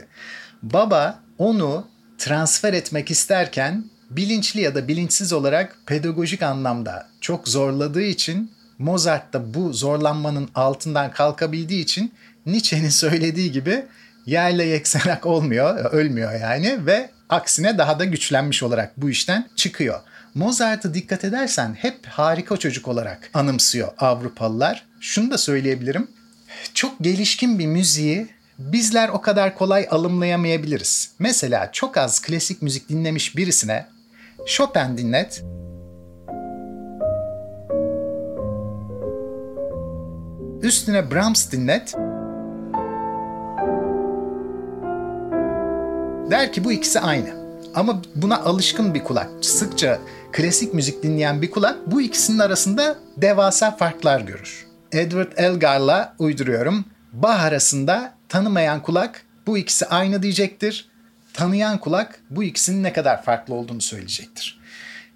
baba 0.63 1.19
onu 1.39 1.87
transfer 2.19 2.73
etmek 2.73 3.11
isterken 3.11 3.85
bilinçli 4.11 4.61
ya 4.61 4.75
da 4.75 4.89
bilinçsiz 4.89 5.33
olarak 5.33 5.77
pedagojik 5.87 6.43
anlamda 6.43 7.09
çok 7.21 7.49
zorladığı 7.49 8.03
için 8.03 8.53
Mozart 8.79 9.33
da 9.33 9.55
bu 9.55 9.73
zorlanmanın 9.73 10.49
altından 10.55 11.11
kalkabildiği 11.11 11.83
için 11.83 12.15
Nietzsche'nin 12.47 12.89
söylediği 12.89 13.53
gibi 13.53 13.85
yerle 14.27 14.65
yeksenak 14.65 15.27
olmuyor, 15.27 15.85
ölmüyor 15.93 16.41
yani 16.41 16.87
ve 16.87 17.11
aksine 17.29 17.79
daha 17.79 17.99
da 17.99 18.05
güçlenmiş 18.05 18.63
olarak 18.63 18.93
bu 18.97 19.11
işten 19.11 19.49
çıkıyor. 19.57 20.01
Mozart'ı 20.35 20.95
dikkat 20.95 21.25
edersen 21.25 21.75
hep 21.75 22.07
harika 22.07 22.57
çocuk 22.57 22.89
olarak 22.89 23.31
anımsıyor 23.35 23.89
Avrupalılar. 23.99 24.87
Şunu 25.01 25.31
da 25.31 25.39
söyleyebilirim. 25.39 26.09
Çok 26.75 27.01
gelişkin 27.01 27.59
bir 27.59 27.67
müziği 27.67 28.29
bizler 28.59 29.09
o 29.09 29.21
kadar 29.21 29.55
kolay 29.55 29.87
alımlayamayabiliriz. 29.91 31.13
Mesela 31.19 31.73
çok 31.73 31.97
az 31.97 32.21
klasik 32.21 32.63
müzik 32.63 32.89
dinlemiş 32.89 33.37
birisine 33.37 33.87
Chopin 34.47 34.99
dinlet. 34.99 35.45
Üstüne 40.63 41.11
Brahms 41.11 41.53
dinlet. 41.53 41.95
Der 46.31 46.53
ki 46.53 46.65
bu 46.65 46.73
ikisi 46.73 47.01
aynı. 47.01 47.43
Ama 47.75 48.03
buna 48.15 48.41
alışkın 48.41 48.95
bir 48.95 49.05
kulak, 49.05 49.31
sıkça 49.41 49.99
klasik 50.33 50.75
müzik 50.75 51.03
dinleyen 51.03 51.43
bir 51.43 51.51
kulak 51.51 51.77
bu 51.87 52.03
ikisinin 52.03 52.39
arasında 52.39 52.99
devasa 53.17 53.77
farklar 53.77 54.21
görür. 54.21 54.67
Edward 54.93 55.33
Elgar'la 55.37 56.15
uyduruyorum. 56.19 56.85
Bach 57.13 57.41
arasında 57.41 58.15
tanımayan 58.29 58.83
kulak 58.83 59.23
bu 59.47 59.59
ikisi 59.59 59.87
aynı 59.87 60.23
diyecektir 60.23 60.93
tanıyan 61.33 61.79
kulak 61.79 62.21
bu 62.31 62.45
ikisinin 62.45 62.83
ne 62.83 62.93
kadar 62.93 63.23
farklı 63.23 63.55
olduğunu 63.55 63.81
söyleyecektir. 63.81 64.61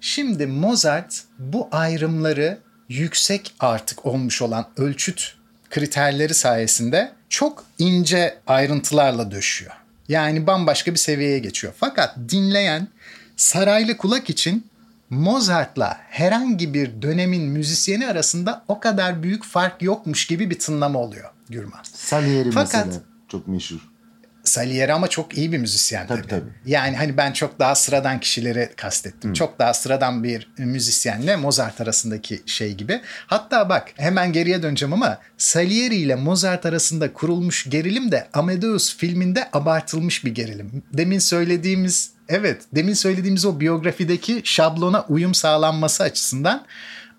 Şimdi 0.01 0.47
Mozart 0.47 1.23
bu 1.39 1.67
ayrımları 1.71 2.57
yüksek 2.89 3.53
artık 3.59 4.05
olmuş 4.05 4.41
olan 4.41 4.67
ölçüt 4.77 5.35
kriterleri 5.69 6.33
sayesinde 6.33 7.11
çok 7.29 7.65
ince 7.79 8.37
ayrıntılarla 8.47 9.31
döşüyor. 9.31 9.71
Yani 10.09 10.47
bambaşka 10.47 10.91
bir 10.93 10.99
seviyeye 10.99 11.39
geçiyor. 11.39 11.73
Fakat 11.77 12.17
dinleyen 12.29 12.87
saraylı 13.35 13.97
kulak 13.97 14.29
için 14.29 14.65
Mozart'la 15.09 15.97
herhangi 16.09 16.73
bir 16.73 17.01
dönemin 17.01 17.43
müzisyeni 17.43 18.07
arasında 18.07 18.63
o 18.67 18.79
kadar 18.79 19.23
büyük 19.23 19.43
fark 19.43 19.81
yokmuş 19.81 20.27
gibi 20.27 20.49
bir 20.49 20.59
tınlama 20.59 20.99
oluyor 20.99 21.29
Gürman. 21.49 21.79
Salieri 21.83 22.51
Fakat, 22.51 22.85
mesela 22.85 23.03
çok 23.27 23.47
meşhur. 23.47 23.79
Salieri 24.43 24.93
ama 24.93 25.07
çok 25.07 25.37
iyi 25.37 25.51
bir 25.51 25.57
müzisyen 25.57 26.07
tabii. 26.07 26.27
tabii. 26.27 26.49
Yani 26.65 26.97
hani 26.97 27.17
ben 27.17 27.33
çok 27.33 27.59
daha 27.59 27.75
sıradan 27.75 28.19
kişileri 28.19 28.69
kastettim. 28.75 29.29
Hı. 29.29 29.33
Çok 29.33 29.59
daha 29.59 29.73
sıradan 29.73 30.23
bir 30.23 30.53
müzisyenle 30.57 31.35
Mozart 31.35 31.81
arasındaki 31.81 32.41
şey 32.45 32.73
gibi. 32.73 33.01
Hatta 33.27 33.69
bak 33.69 33.93
hemen 33.95 34.33
geriye 34.33 34.63
döneceğim 34.63 34.93
ama 34.93 35.19
Salieri 35.37 35.95
ile 35.95 36.15
Mozart 36.15 36.65
arasında 36.65 37.13
kurulmuş 37.13 37.69
gerilim 37.69 38.11
de 38.11 38.27
Amadeus 38.33 38.97
filminde 38.97 39.49
abartılmış 39.53 40.25
bir 40.25 40.35
gerilim. 40.35 40.83
Demin 40.93 41.19
söylediğimiz 41.19 42.16
evet 42.29 42.61
demin 42.75 42.93
söylediğimiz 42.93 43.45
o 43.45 43.59
biyografideki 43.59 44.41
şablona 44.43 45.05
uyum 45.09 45.33
sağlanması 45.33 46.03
açısından 46.03 46.65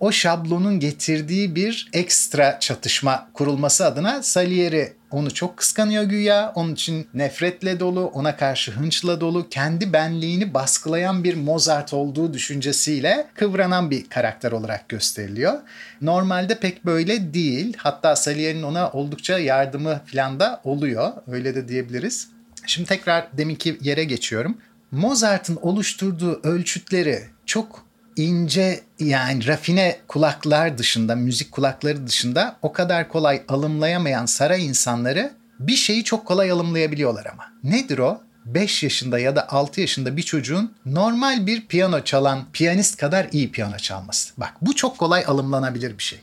o 0.00 0.12
şablonun 0.12 0.81
getirdiği 0.81 1.55
bir 1.55 1.88
ekstra 1.93 2.61
çatışma 2.61 3.29
kurulması 3.33 3.87
adına 3.87 4.23
Salieri 4.23 4.93
Onu 5.11 5.35
çok 5.35 5.57
kıskanıyor 5.57 6.05
güya. 6.05 6.53
Onun 6.55 6.75
için 6.75 7.07
nefretle 7.15 7.81
dolu, 7.81 8.07
ona 8.07 8.37
karşı 8.37 8.73
hınçla 8.73 9.21
dolu, 9.21 9.49
kendi 9.49 9.93
benliğini 9.93 10.55
baskılayan 10.55 11.25
bir 11.25 11.35
Mozart 11.35 11.95
olduğu 11.95 12.35
düşüncesiyle 12.35 13.27
kıvranan 13.35 13.91
bir 13.91 14.09
karakter 14.09 14.53
olarak 14.53 14.88
gösteriliyor. 14.88 15.59
Normalde 16.00 16.59
pek 16.59 16.85
böyle 16.87 17.35
değil. 17.35 17.77
Hatta 17.77 18.17
Salieri'nin 18.17 18.62
ona 18.62 18.91
oldukça 18.91 19.38
yardımı 19.38 20.00
falan 20.07 20.41
da 20.41 20.61
oluyor. 20.65 21.12
Öyle 21.27 21.55
de 21.55 21.69
diyebiliriz. 21.69 22.29
Şimdi 22.67 22.88
tekrar 22.88 23.27
deminki 23.33 23.79
yere 23.81 24.05
geçiyorum. 24.05 24.59
Mozart'ın 24.90 25.59
oluşturduğu 25.62 26.40
ölçütleri 26.42 27.25
çok 27.47 27.85
ince 28.16 28.80
yani 28.99 29.47
rafine 29.47 30.00
kulaklar 30.09 30.78
dışında, 30.78 31.16
müzik 31.16 31.52
kulakları 31.52 32.07
dışında 32.07 32.57
o 32.62 32.73
kadar 32.73 33.09
kolay 33.09 33.42
alımlayamayan 33.49 34.26
saray 34.26 34.66
insanları 34.66 35.33
bir 35.59 35.76
şeyi 35.76 36.04
çok 36.04 36.26
kolay 36.26 36.50
alımlayabiliyorlar 36.50 37.26
ama. 37.26 37.45
Nedir 37.64 37.99
o? 37.99 38.21
5 38.47 38.83
yaşında 38.83 39.18
ya 39.18 39.37
da 39.37 39.49
6 39.49 39.80
yaşında 39.80 40.16
bir 40.16 40.23
çocuğun 40.23 40.75
normal 40.87 41.47
bir 41.47 41.66
piyano 41.66 42.04
çalan 42.04 42.45
piyanist 42.52 42.97
kadar 42.97 43.28
iyi 43.33 43.50
piyano 43.52 43.76
çalması. 43.76 44.33
Bak 44.37 44.54
bu 44.61 44.75
çok 44.75 44.99
kolay 44.99 45.25
alımlanabilir 45.26 45.99
bir 45.99 46.02
şey. 46.02 46.21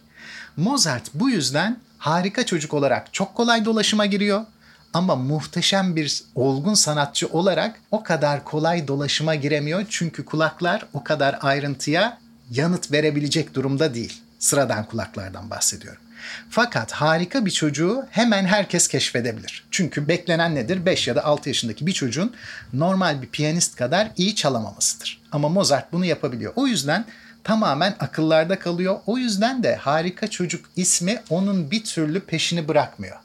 Mozart 0.57 1.03
bu 1.13 1.29
yüzden 1.29 1.77
harika 1.97 2.45
çocuk 2.45 2.73
olarak 2.73 3.13
çok 3.13 3.35
kolay 3.35 3.65
dolaşıma 3.65 4.05
giriyor 4.05 4.45
ama 4.95 5.15
muhteşem 5.15 5.95
bir 5.95 6.23
olgun 6.35 6.73
sanatçı 6.73 7.27
olarak 7.27 7.79
o 7.91 8.03
kadar 8.03 8.43
kolay 8.43 8.87
dolaşıma 8.87 9.35
giremiyor. 9.35 9.85
Çünkü 9.89 10.25
kulaklar 10.25 10.85
o 10.93 11.03
kadar 11.03 11.37
ayrıntıya 11.41 12.17
yanıt 12.51 12.91
verebilecek 12.91 13.53
durumda 13.53 13.93
değil. 13.93 14.21
Sıradan 14.39 14.85
kulaklardan 14.85 15.49
bahsediyorum. 15.49 16.01
Fakat 16.49 16.91
harika 16.91 17.45
bir 17.45 17.51
çocuğu 17.51 18.05
hemen 18.11 18.45
herkes 18.45 18.87
keşfedebilir. 18.87 19.67
Çünkü 19.71 20.07
beklenen 20.07 20.55
nedir? 20.55 20.85
5 20.85 21.07
ya 21.07 21.15
da 21.15 21.25
6 21.25 21.49
yaşındaki 21.49 21.85
bir 21.85 21.93
çocuğun 21.93 22.33
normal 22.73 23.21
bir 23.21 23.27
piyanist 23.27 23.75
kadar 23.75 24.11
iyi 24.17 24.35
çalamamasıdır. 24.35 25.21
Ama 25.31 25.49
Mozart 25.49 25.93
bunu 25.93 26.05
yapabiliyor. 26.05 26.53
O 26.55 26.67
yüzden 26.67 27.05
tamamen 27.43 27.95
akıllarda 27.99 28.59
kalıyor. 28.59 28.99
O 29.05 29.17
yüzden 29.17 29.63
de 29.63 29.75
harika 29.75 30.27
çocuk 30.27 30.65
ismi 30.75 31.21
onun 31.29 31.71
bir 31.71 31.83
türlü 31.83 32.19
peşini 32.19 32.67
bırakmıyor. 32.67 33.24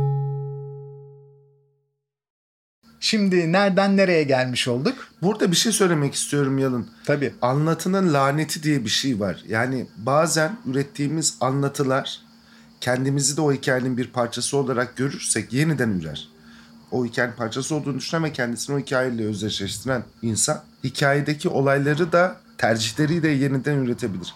Şimdi 3.03 3.51
nereden 3.51 3.97
nereye 3.97 4.23
gelmiş 4.23 4.67
olduk? 4.67 5.07
Burada 5.21 5.51
bir 5.51 5.55
şey 5.55 5.71
söylemek 5.71 6.13
istiyorum 6.13 6.57
Yalın. 6.57 6.87
Tabii. 7.05 7.33
Anlatının 7.41 8.13
laneti 8.13 8.63
diye 8.63 8.85
bir 8.85 8.89
şey 8.89 9.19
var. 9.19 9.43
Yani 9.47 9.85
bazen 9.97 10.57
ürettiğimiz 10.65 11.37
anlatılar 11.41 12.21
kendimizi 12.81 13.37
de 13.37 13.41
o 13.41 13.53
hikayenin 13.53 13.97
bir 13.97 14.07
parçası 14.07 14.57
olarak 14.57 14.97
görürsek 14.97 15.53
yeniden 15.53 15.89
ürer. 15.89 16.29
O 16.91 17.05
hikayenin 17.05 17.35
parçası 17.35 17.75
olduğunu 17.75 17.97
düşünen 17.97 18.23
ve 18.23 18.33
kendisini 18.33 18.75
o 18.75 18.79
hikayeyle 18.79 19.25
özdeşleştiren 19.25 20.03
insan 20.21 20.61
hikayedeki 20.83 21.49
olayları 21.49 22.11
da 22.11 22.37
tercihleri 22.57 23.23
de 23.23 23.27
yeniden 23.27 23.77
üretebilir. 23.77 24.33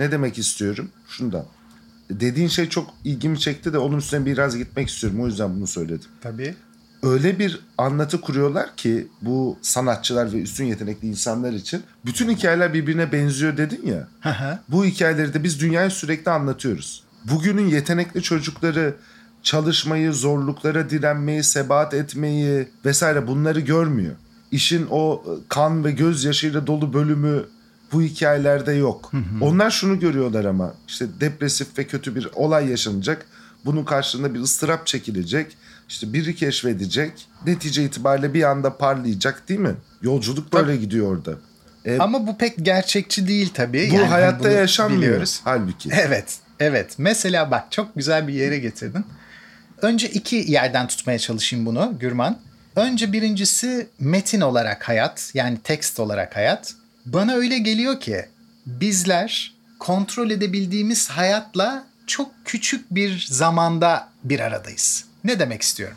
Ne 0.00 0.12
demek 0.12 0.38
istiyorum? 0.38 0.90
Şundan. 1.08 1.44
Dediğin 2.10 2.48
şey 2.48 2.68
çok 2.68 2.90
ilgimi 3.04 3.40
çekti 3.40 3.72
de 3.72 3.78
onun 3.78 3.98
üstüne 3.98 4.26
biraz 4.26 4.56
gitmek 4.56 4.88
istiyorum. 4.88 5.20
O 5.20 5.26
yüzden 5.26 5.56
bunu 5.56 5.66
söyledim. 5.66 6.08
Tabii. 6.20 6.54
Öyle 7.02 7.38
bir 7.38 7.60
anlatı 7.78 8.20
kuruyorlar 8.20 8.76
ki 8.76 9.08
bu 9.22 9.58
sanatçılar 9.62 10.32
ve 10.32 10.42
üstün 10.42 10.64
yetenekli 10.64 11.08
insanlar 11.08 11.52
için 11.52 11.82
bütün 12.06 12.30
hikayeler 12.30 12.74
birbirine 12.74 13.12
benziyor 13.12 13.56
dedin 13.56 13.86
ya. 13.86 14.08
Bu 14.68 14.84
hikayeleri 14.84 15.34
de 15.34 15.44
biz 15.44 15.60
dünyaya 15.60 15.90
sürekli 15.90 16.30
anlatıyoruz. 16.30 17.04
Bugünün 17.24 17.66
yetenekli 17.66 18.22
çocukları 18.22 18.94
çalışmayı, 19.42 20.12
zorluklara 20.12 20.90
direnmeyi, 20.90 21.42
sebat 21.42 21.94
etmeyi 21.94 22.68
vesaire 22.84 23.26
bunları 23.26 23.60
görmüyor. 23.60 24.14
İşin 24.52 24.86
o 24.90 25.24
e, 25.26 25.30
kan 25.48 25.84
ve 25.84 25.90
gözyaşıyla 25.90 26.66
dolu 26.66 26.92
bölümü 26.92 27.44
bu 27.92 28.02
hikayelerde 28.02 28.72
yok. 28.72 29.12
Onlar 29.40 29.70
şunu 29.70 30.00
görüyorlar 30.00 30.44
ama 30.44 30.74
işte 30.88 31.06
depresif 31.20 31.78
ve 31.78 31.84
kötü 31.86 32.14
bir 32.14 32.28
olay 32.34 32.70
yaşanacak. 32.70 33.26
Bunun 33.64 33.84
karşılığında 33.84 34.34
bir 34.34 34.40
ıstırap 34.40 34.86
çekilecek. 34.86 35.56
İşte 35.88 36.12
biri 36.12 36.34
keşfedecek. 36.36 37.12
Netice 37.46 37.84
itibariyle 37.84 38.34
bir 38.34 38.42
anda 38.42 38.76
parlayacak 38.76 39.48
değil 39.48 39.60
mi? 39.60 39.74
Yolculuk 40.02 40.52
böyle 40.52 40.76
gidiyor 40.76 41.16
orada. 41.16 41.32
E, 41.84 41.98
Ama 41.98 42.26
bu 42.26 42.38
pek 42.38 42.54
gerçekçi 42.64 43.28
değil 43.28 43.50
tabii. 43.54 43.88
bu 43.90 43.94
Yani 43.94 44.06
hayatta 44.06 44.44
bunu 44.44 44.52
yaşanmıyor 44.52 45.02
biliyoruz. 45.02 45.40
halbuki. 45.44 45.88
Evet, 45.92 46.36
evet. 46.60 46.94
Mesela 46.98 47.50
bak 47.50 47.72
çok 47.72 47.94
güzel 47.96 48.28
bir 48.28 48.34
yere 48.34 48.58
getirdin. 48.58 49.04
Önce 49.82 50.08
iki 50.08 50.36
yerden 50.36 50.86
tutmaya 50.88 51.18
çalışayım 51.18 51.66
bunu 51.66 51.94
Gürman. 52.00 52.38
Önce 52.76 53.12
birincisi 53.12 53.88
metin 54.00 54.40
olarak 54.40 54.88
hayat 54.88 55.30
yani 55.34 55.58
tekst 55.64 56.00
olarak 56.00 56.36
hayat. 56.36 56.74
Bana 57.06 57.34
öyle 57.34 57.58
geliyor 57.58 58.00
ki 58.00 58.24
bizler 58.66 59.54
kontrol 59.78 60.30
edebildiğimiz 60.30 61.08
hayatla 61.10 61.84
çok 62.06 62.30
küçük 62.44 62.90
bir 62.94 63.26
zamanda 63.30 64.08
bir 64.24 64.40
aradayız. 64.40 65.04
Ne 65.24 65.38
demek 65.38 65.62
istiyorum? 65.62 65.96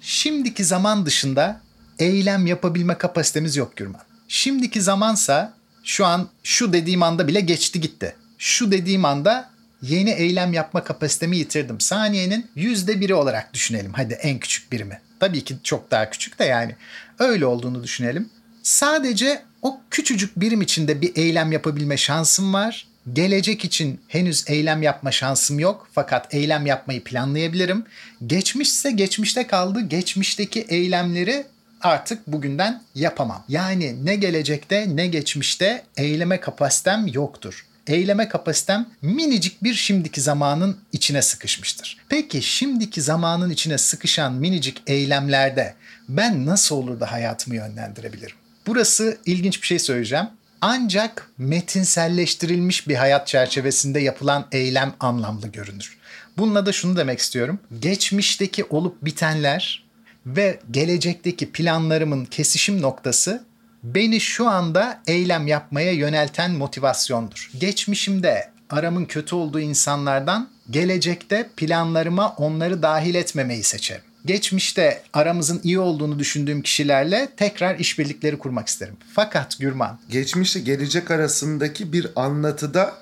Şimdiki 0.00 0.64
zaman 0.64 1.06
dışında 1.06 1.60
eylem 1.98 2.46
yapabilme 2.46 2.98
kapasitemiz 2.98 3.56
yok 3.56 3.76
Gürman. 3.76 4.00
Şimdiki 4.28 4.82
zamansa 4.82 5.54
şu 5.84 6.06
an 6.06 6.28
şu 6.42 6.72
dediğim 6.72 7.02
anda 7.02 7.28
bile 7.28 7.40
geçti 7.40 7.80
gitti. 7.80 8.16
Şu 8.38 8.72
dediğim 8.72 9.04
anda 9.04 9.50
yeni 9.82 10.10
eylem 10.10 10.52
yapma 10.52 10.84
kapasitemi 10.84 11.36
yitirdim. 11.36 11.80
Saniyenin 11.80 12.46
yüzde 12.54 13.00
biri 13.00 13.14
olarak 13.14 13.54
düşünelim. 13.54 13.92
Hadi 13.92 14.14
en 14.14 14.38
küçük 14.38 14.72
birimi. 14.72 15.00
Tabii 15.20 15.44
ki 15.44 15.56
çok 15.62 15.90
daha 15.90 16.10
küçük 16.10 16.38
de 16.38 16.44
yani. 16.44 16.76
Öyle 17.18 17.46
olduğunu 17.46 17.82
düşünelim. 17.82 18.30
Sadece 18.62 19.42
o 19.62 19.80
küçücük 19.90 20.40
birim 20.40 20.62
içinde 20.62 21.00
bir 21.00 21.16
eylem 21.16 21.52
yapabilme 21.52 21.96
şansım 21.96 22.52
var. 22.52 22.86
Gelecek 23.12 23.64
için 23.64 24.00
henüz 24.08 24.44
eylem 24.46 24.82
yapma 24.82 25.10
şansım 25.10 25.58
yok 25.58 25.88
fakat 25.92 26.34
eylem 26.34 26.66
yapmayı 26.66 27.04
planlayabilirim. 27.04 27.84
Geçmişse 28.26 28.90
geçmişte 28.90 29.46
kaldı. 29.46 29.80
Geçmişteki 29.80 30.60
eylemleri 30.60 31.46
artık 31.80 32.26
bugünden 32.26 32.82
yapamam. 32.94 33.44
Yani 33.48 34.04
ne 34.04 34.16
gelecekte 34.16 34.96
ne 34.96 35.06
geçmişte 35.06 35.82
eyleme 35.96 36.40
kapasitem 36.40 37.06
yoktur. 37.06 37.66
Eyleme 37.86 38.28
kapasitem 38.28 38.86
minicik 39.02 39.64
bir 39.64 39.74
şimdiki 39.74 40.20
zamanın 40.20 40.76
içine 40.92 41.22
sıkışmıştır. 41.22 41.96
Peki 42.08 42.42
şimdiki 42.42 43.02
zamanın 43.02 43.50
içine 43.50 43.78
sıkışan 43.78 44.32
minicik 44.32 44.82
eylemlerde 44.86 45.74
ben 46.08 46.46
nasıl 46.46 46.76
olur 46.76 47.00
da 47.00 47.12
hayatımı 47.12 47.56
yönlendirebilirim? 47.56 48.36
Burası 48.66 49.18
ilginç 49.26 49.62
bir 49.62 49.66
şey 49.66 49.78
söyleyeceğim. 49.78 50.26
Ancak 50.62 51.30
metinselleştirilmiş 51.38 52.88
bir 52.88 52.94
hayat 52.94 53.26
çerçevesinde 53.26 54.00
yapılan 54.00 54.46
eylem 54.52 54.94
anlamlı 55.00 55.48
görünür. 55.48 55.98
Bununla 56.38 56.66
da 56.66 56.72
şunu 56.72 56.96
demek 56.96 57.18
istiyorum. 57.18 57.58
Geçmişteki 57.78 58.64
olup 58.64 59.04
bitenler 59.04 59.84
ve 60.26 60.60
gelecekteki 60.70 61.52
planlarımın 61.52 62.24
kesişim 62.24 62.82
noktası 62.82 63.44
beni 63.82 64.20
şu 64.20 64.48
anda 64.48 65.02
eylem 65.06 65.46
yapmaya 65.46 65.92
yönelten 65.92 66.50
motivasyondur. 66.50 67.50
Geçmişimde 67.58 68.50
aramın 68.70 69.04
kötü 69.04 69.34
olduğu 69.34 69.60
insanlardan 69.60 70.48
gelecekte 70.70 71.50
planlarıma 71.56 72.34
onları 72.36 72.82
dahil 72.82 73.14
etmemeyi 73.14 73.62
seçerim. 73.62 74.09
Geçmişte 74.24 75.02
aramızın 75.12 75.60
iyi 75.64 75.78
olduğunu 75.78 76.18
düşündüğüm 76.18 76.62
kişilerle 76.62 77.28
tekrar 77.36 77.78
işbirlikleri 77.78 78.38
kurmak 78.38 78.68
isterim. 78.68 78.96
Fakat 79.14 79.58
Gürman 79.58 79.98
Geçmişle 80.10 80.60
gelecek 80.60 81.10
arasındaki 81.10 81.92
bir 81.92 82.06
anlatıda 82.16 82.94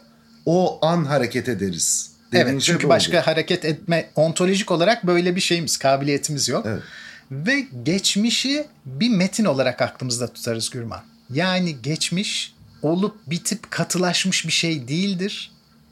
o 0.47 0.87
an 0.87 1.05
hareket 1.05 1.49
ederiz. 1.49 2.11
Dediğin 2.33 2.47
Evet 2.47 2.63
şey 2.63 2.75
çünkü 2.75 2.87
bu 2.87 2.91
başka 2.91 3.27
hareket 3.27 3.65
etme 3.65 4.11
ontolojik 4.17 4.71
olarak 4.71 5.07
böyle 5.07 5.37
bir 5.37 5.41
şeyimiz, 5.41 5.77
kabiliyetimiz 5.77 6.49
yok. 6.49 6.67
Evet. 6.69 6.83
Ve 7.31 7.67
geçmişi 7.83 8.67
bir 8.87 9.11
metin 9.11 9.45
olarak 9.45 9.83
aklımızda 9.83 10.33
tutarız 10.33 10.71
Gürman. 10.71 11.01
Yani 11.31 11.77
geçmiş 11.83 12.55
olup 12.83 13.17
bitip 13.27 13.71
katılaşmış 13.71 14.47
bir 14.47 14.53
şey 14.53 14.89
değildir. 14.89 15.51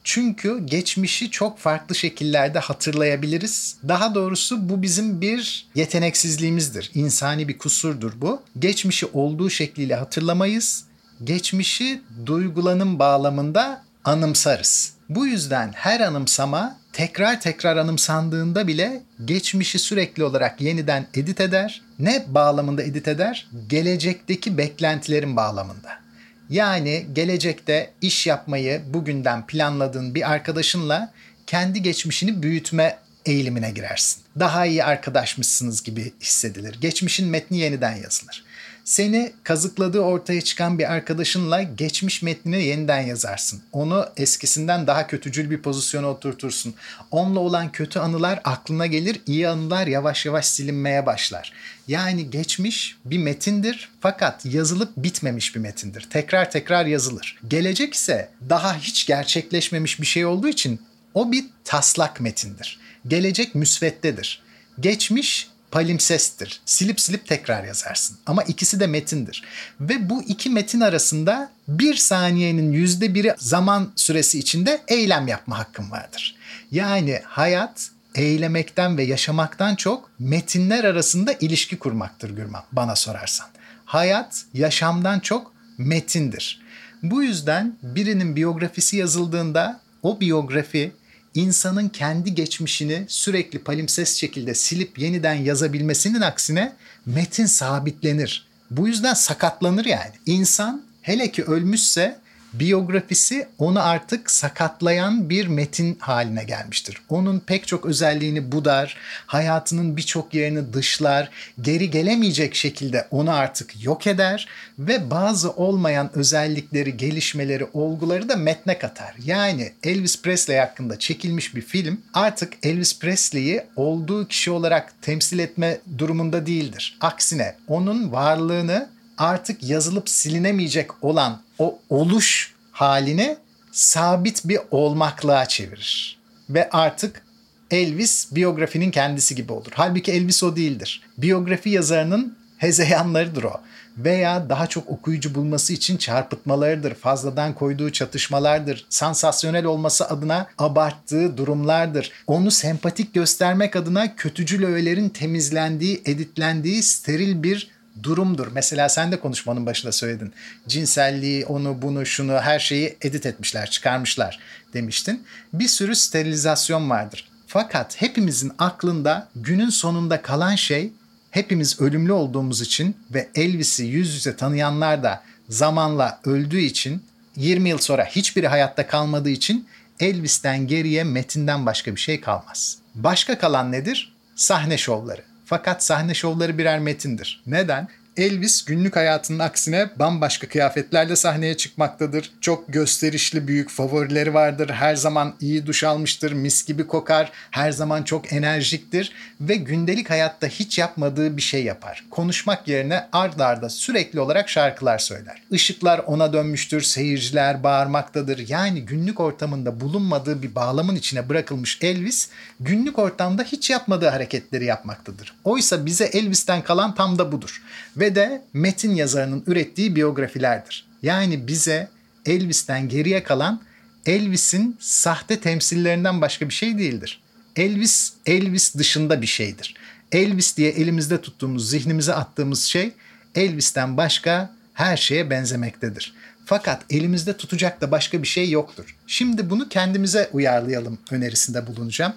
Çünkü 0.09 0.67
geçmişi 0.67 1.31
çok 1.31 1.59
farklı 1.59 1.95
şekillerde 1.95 2.59
hatırlayabiliriz. 2.59 3.77
Daha 3.89 4.15
doğrusu 4.15 4.69
bu 4.69 4.83
bizim 4.83 5.21
bir 5.21 5.67
yeteneksizliğimizdir. 5.75 6.91
İnsani 6.95 7.49
bir 7.49 7.59
kusurdur 7.59 8.13
bu. 8.17 8.43
Geçmişi 8.59 9.07
olduğu 9.07 9.51
şekliyle 9.51 9.95
hatırlamayız. 9.95 10.85
Geçmişi 11.25 12.03
duygulanım 12.27 12.99
bağlamında 12.99 13.83
anımsarız. 14.05 14.93
Bu 15.09 15.27
yüzden 15.27 15.73
her 15.75 16.01
anımsama 16.01 16.77
tekrar 16.93 17.41
tekrar 17.41 17.77
anımsandığında 17.77 18.67
bile 18.67 19.03
geçmişi 19.25 19.79
sürekli 19.79 20.25
olarak 20.25 20.61
yeniden 20.61 21.07
edit 21.15 21.41
eder. 21.41 21.83
Ne 21.99 22.25
bağlamında 22.29 22.83
edit 22.83 23.09
eder? 23.09 23.49
Gelecekteki 23.69 24.59
beklentilerin 24.59 25.37
bağlamında. 25.37 26.06
Yani 26.51 27.07
gelecekte 27.13 27.91
iş 28.03 28.27
yapmayı 28.27 28.83
bugünden 28.87 29.47
planladığın 29.47 30.15
bir 30.15 30.31
arkadaşınla 30.31 31.13
kendi 31.47 31.83
geçmişini 31.83 32.43
büyütme 32.43 32.99
eğilimine 33.27 33.71
girersin. 33.71 34.23
Daha 34.39 34.67
iyi 34.67 34.85
arkadaşmışsınız 34.85 35.83
gibi 35.83 36.13
hissedilir. 36.21 36.81
Geçmişin 36.81 37.29
metni 37.29 37.59
yeniden 37.59 37.97
yazılır. 37.97 38.45
Seni 38.87 39.33
kazıkladığı 39.43 40.01
ortaya 40.01 40.41
çıkan 40.41 40.79
bir 40.79 40.93
arkadaşınla 40.93 41.63
geçmiş 41.63 42.23
metnini 42.23 42.65
yeniden 42.65 43.01
yazarsın. 43.01 43.63
Onu 43.73 44.07
eskisinden 44.17 44.87
daha 44.87 45.07
kötücül 45.07 45.51
bir 45.51 45.63
pozisyona 45.63 46.07
oturtursun. 46.07 46.75
Onunla 47.11 47.41
olan 47.41 47.73
kötü 47.73 47.99
anılar 47.99 48.41
aklına 48.45 48.87
gelir, 48.87 49.21
iyi 49.27 49.49
anılar 49.49 49.87
yavaş 49.87 50.27
yavaş 50.27 50.47
silinmeye 50.47 51.07
başlar. 51.07 51.53
Yani 51.89 52.31
geçmiş 52.31 52.97
bir 53.05 53.19
metindir 53.19 53.91
fakat 54.01 54.47
yazılıp 54.47 54.97
bitmemiş 54.97 55.55
bir 55.55 55.61
metindir. 55.61 56.07
Tekrar 56.11 56.51
tekrar 56.51 56.87
yazılır. 56.87 57.39
Gelecek 57.49 57.95
ise 57.95 58.29
daha 58.49 58.79
hiç 58.79 59.07
gerçekleşmemiş 59.07 60.01
bir 60.01 60.07
şey 60.07 60.27
olduğu 60.27 60.49
için 60.49 60.81
o 61.15 61.33
bir 61.33 61.45
taslak 61.65 62.21
metindir. 62.21 62.81
Gelecek 63.09 63.55
müsveddedir. 63.55 64.43
Geçmiş 64.81 65.49
palimpsesttir. 65.71 66.61
Silip 66.67 67.01
silip 67.01 67.27
tekrar 67.27 67.65
yazarsın. 67.65 68.17
Ama 68.27 68.43
ikisi 68.43 68.81
de 68.81 68.87
metindir. 68.87 69.43
Ve 69.81 70.11
bu 70.11 70.23
iki 70.23 70.51
metin 70.51 70.81
arasında 70.81 71.51
bir 71.69 71.95
saniyenin 71.95 72.73
yüzde 72.73 73.15
biri 73.15 73.35
zaman 73.39 73.93
süresi 73.97 74.39
içinde 74.39 74.83
eylem 74.89 75.29
yapma 75.29 75.59
hakkın 75.59 75.91
vardır. 75.91 76.37
Yani 76.71 77.21
hayat 77.25 77.91
eylemekten 78.15 78.99
ve 78.99 79.03
yaşamaktan 79.03 79.75
çok 79.75 80.11
metinler 80.19 80.85
arasında 80.85 81.33
ilişki 81.33 81.79
kurmaktır 81.79 82.31
Gürman 82.31 82.63
bana 82.73 82.97
sorarsan. 82.97 83.47
Hayat 83.85 84.45
yaşamdan 84.55 85.21
çok 85.21 85.53
metindir. 85.79 86.61
Bu 87.03 87.23
yüzden 87.23 87.77
birinin 87.83 88.37
biyografisi 88.37 88.97
yazıldığında 88.97 89.81
o 90.03 90.21
biyografi 90.21 90.93
insanın 91.37 91.89
kendi 91.89 92.35
geçmişini 92.35 93.05
sürekli 93.09 93.59
palimpsest 93.59 94.17
şekilde 94.17 94.55
silip 94.55 94.99
yeniden 94.99 95.35
yazabilmesinin 95.35 96.21
aksine 96.21 96.73
metin 97.07 97.47
sabitlenir. 97.47 98.47
Bu 98.71 98.89
yüzden 98.89 99.15
sakatlanır 99.15 99.85
yani. 99.85 100.13
İnsan 100.27 100.83
hele 101.03 101.33
ki 101.33 101.45
ölmüşse 101.45 102.19
biyografisi 102.53 103.49
onu 103.59 103.83
artık 103.83 104.31
sakatlayan 104.31 105.31
bir 105.31 105.47
metin 105.47 105.97
haline 106.01 106.45
gelmiştir. 106.45 107.03
Onun 107.09 107.41
pek 107.41 107.67
çok 107.67 107.87
özelliğini 107.87 108.53
budar, 108.53 108.97
hayatının 109.27 109.97
birçok 109.97 110.35
yerini 110.35 110.73
dışlar, 110.73 111.31
geri 111.61 111.91
gelemeyecek 111.91 112.55
şekilde 112.55 113.07
onu 113.11 113.33
artık 113.33 113.85
yok 113.85 114.07
eder 114.07 114.49
ve 114.79 115.11
bazı 115.11 115.51
olmayan 115.51 116.11
özellikleri, 116.15 116.97
gelişmeleri, 116.97 117.67
olguları 117.73 118.29
da 118.29 118.37
metne 118.37 118.79
katar. 118.79 119.15
Yani 119.25 119.73
Elvis 119.83 120.23
Presley 120.23 120.59
hakkında 120.59 120.99
çekilmiş 120.99 121.55
bir 121.55 121.63
film 121.63 122.01
artık 122.15 122.53
Elvis 122.63 122.99
Presley'i 122.99 123.65
olduğu 123.77 124.29
kişi 124.29 124.51
olarak 124.51 125.03
temsil 125.03 125.39
etme 125.39 125.79
durumunda 125.99 126.47
değildir. 126.47 126.99
Aksine 127.01 127.55
onun 127.69 128.13
varlığını 128.13 128.96
artık 129.19 129.63
yazılıp 129.63 130.09
silinemeyecek 130.09 131.05
olan 131.05 131.43
o 131.59 131.79
oluş 131.91 132.55
halini 132.73 133.37
sabit 133.73 134.49
bir 134.49 134.59
olmaklığa 134.71 135.47
çevirir. 135.47 136.19
Ve 136.51 136.71
artık 136.71 137.23
Elvis 137.71 138.29
biyografinin 138.33 138.91
kendisi 138.91 139.35
gibi 139.35 139.53
olur. 139.53 139.73
Halbuki 139.75 140.13
Elvis 140.13 140.43
o 140.43 140.57
değildir. 140.57 141.03
Biyografi 141.19 141.71
yazarının 141.71 142.37
hezeyanlarıdır 142.59 143.43
o. 143.43 143.61
Veya 143.97 144.49
daha 144.49 144.67
çok 144.67 144.91
okuyucu 144.91 145.35
bulması 145.35 145.73
için 145.73 145.97
çarpıtmalarıdır, 145.97 146.95
fazladan 146.95 147.55
koyduğu 147.55 147.93
çatışmalardır, 147.93 148.87
sansasyonel 148.89 149.65
olması 149.65 150.09
adına 150.09 150.47
abarttığı 150.59 151.37
durumlardır. 151.37 152.13
Onu 152.27 152.51
sempatik 152.51 153.15
göstermek 153.15 153.77
adına 153.77 154.17
kötücül 154.17 154.65
öğelerin 154.65 155.09
temizlendiği, 155.09 156.03
editlendiği 156.05 156.83
steril 156.83 157.43
bir 157.43 157.76
durumdur. 158.03 158.49
Mesela 158.53 158.89
sen 158.89 159.13
de 159.13 159.21
konuşmanın 159.21 159.67
başında 159.67 159.93
söyledin. 159.93 160.33
Cinselliği, 160.69 161.47
onu, 161.47 161.83
bunu, 161.83 162.07
şunu 162.07 162.41
her 162.41 162.59
şeyi 162.59 162.97
edit 163.03 163.27
etmişler, 163.27 163.71
çıkarmışlar 163.71 164.39
demiştin. 164.75 165.25
Bir 165.53 165.69
sürü 165.69 165.97
sterilizasyon 165.97 166.91
vardır. 166.91 167.29
Fakat 167.47 168.03
hepimizin 168.03 168.53
aklında 168.59 169.29
günün 169.37 169.71
sonunda 169.71 170.23
kalan 170.23 170.55
şey 170.55 170.93
hepimiz 171.31 171.81
ölümlü 171.81 172.13
olduğumuz 172.13 172.61
için 172.61 172.97
ve 173.15 173.29
Elvis'i 173.35 173.85
yüz 173.85 174.15
yüze 174.15 174.37
tanıyanlar 174.37 175.03
da 175.03 175.23
zamanla 175.49 176.21
öldüğü 176.25 176.61
için 176.61 177.03
20 177.37 177.69
yıl 177.69 177.79
sonra 177.79 178.05
hiçbiri 178.05 178.49
hayatta 178.49 178.87
kalmadığı 178.87 179.31
için 179.31 179.69
Elvis'ten 180.01 180.67
geriye 180.67 181.05
metinden 181.05 181.67
başka 181.67 181.95
bir 181.95 182.01
şey 182.01 182.21
kalmaz. 182.21 182.79
Başka 182.95 183.39
kalan 183.39 183.73
nedir? 183.73 184.13
Sahne 184.37 184.79
şovları. 184.79 185.23
Fakat 185.47 185.85
sahne 185.85 186.15
şovları 186.15 186.59
birer 186.59 186.79
metindir. 186.79 187.43
Neden? 187.47 187.89
Elvis 188.17 188.65
günlük 188.65 188.97
hayatının 188.97 189.39
aksine 189.39 189.91
bambaşka 189.97 190.49
kıyafetlerle 190.49 191.17
sahneye 191.17 191.57
çıkmaktadır. 191.57 192.31
Çok 192.41 192.73
gösterişli 192.73 193.49
büyük 193.49 193.71
favorileri 193.71 194.35
vardır. 194.35 194.71
Her 194.71 194.97
zaman 194.97 195.35
iyi 195.41 195.67
duş 195.67 195.85
almıştır, 195.85 196.33
mis 196.33 196.67
gibi 196.67 196.87
kokar. 196.87 197.33
Her 197.51 197.73
zaman 197.73 198.03
çok 198.03 198.33
enerjiktir 198.33 199.13
ve 199.41 199.57
gündelik 199.57 200.11
hayatta 200.11 200.47
hiç 200.47 200.79
yapmadığı 200.79 201.37
bir 201.37 201.43
şey 201.43 201.65
yapar. 201.65 202.05
Konuşmak 202.11 202.69
yerine 202.69 203.09
ard 203.13 203.41
arda 203.41 203.69
sürekli 203.69 204.21
olarak 204.21 204.49
şarkılar 204.49 204.99
söyler. 204.99 205.43
Işıklar 205.51 205.99
ona 205.99 206.33
dönmüştür, 206.33 206.83
seyirciler 206.83 207.63
bağırmaktadır. 207.63 208.49
Yani 208.49 208.85
günlük 208.85 209.21
ortamında 209.21 209.81
bulunmadığı 209.81 210.43
bir 210.43 210.55
bağlamın 210.55 210.97
içine 210.97 211.29
bırakılmış 211.29 211.79
Elvis 211.83 212.29
günlük 212.61 212.99
ortamda 212.99 213.43
hiç 213.43 213.71
yapmadığı 213.71 214.09
hareketleri 214.09 214.65
yapmaktadır. 214.65 215.35
Oysa 215.45 215.87
bize 215.87 216.05
Elvis'ten 216.05 216.63
kalan 216.63 216.95
tam 216.95 217.19
da 217.19 217.33
budur. 217.33 217.63
Ve 217.97 218.15
de 218.15 218.43
metin 218.53 218.95
yazarının 218.95 219.45
ürettiği 219.47 219.97
biyografilerdir. 219.97 220.89
Yani 221.03 221.47
bize 221.49 221.89
Elvis'ten 222.27 222.89
geriye 222.89 223.23
kalan 223.23 223.63
Elvis'in 224.07 224.77
sahte 224.81 225.41
temsillerinden 225.41 226.21
başka 226.21 226.49
bir 226.49 226.55
şey 226.55 226.79
değildir. 226.79 227.23
Elvis, 227.57 228.13
Elvis 228.27 228.75
dışında 228.75 229.23
bir 229.23 229.27
şeydir. 229.27 229.75
Elvis 230.13 230.57
diye 230.57 230.71
elimizde 230.71 231.21
tuttuğumuz, 231.21 231.71
zihnimize 231.71 232.15
attığımız 232.15 232.63
şey 232.63 232.93
Elvis'ten 233.35 233.97
başka 233.97 234.55
her 234.75 234.97
şeye 234.97 235.31
benzemektedir. 235.31 236.15
Fakat 236.45 236.83
elimizde 236.91 237.37
tutacak 237.37 237.81
da 237.81 237.91
başka 237.91 238.23
bir 238.23 238.27
şey 238.29 238.51
yoktur. 238.51 238.97
Şimdi 239.07 239.51
bunu 239.51 239.69
kendimize 239.69 240.31
uyarlayalım 240.33 240.99
önerisinde 241.11 241.67
bulunacağım. 241.67 242.13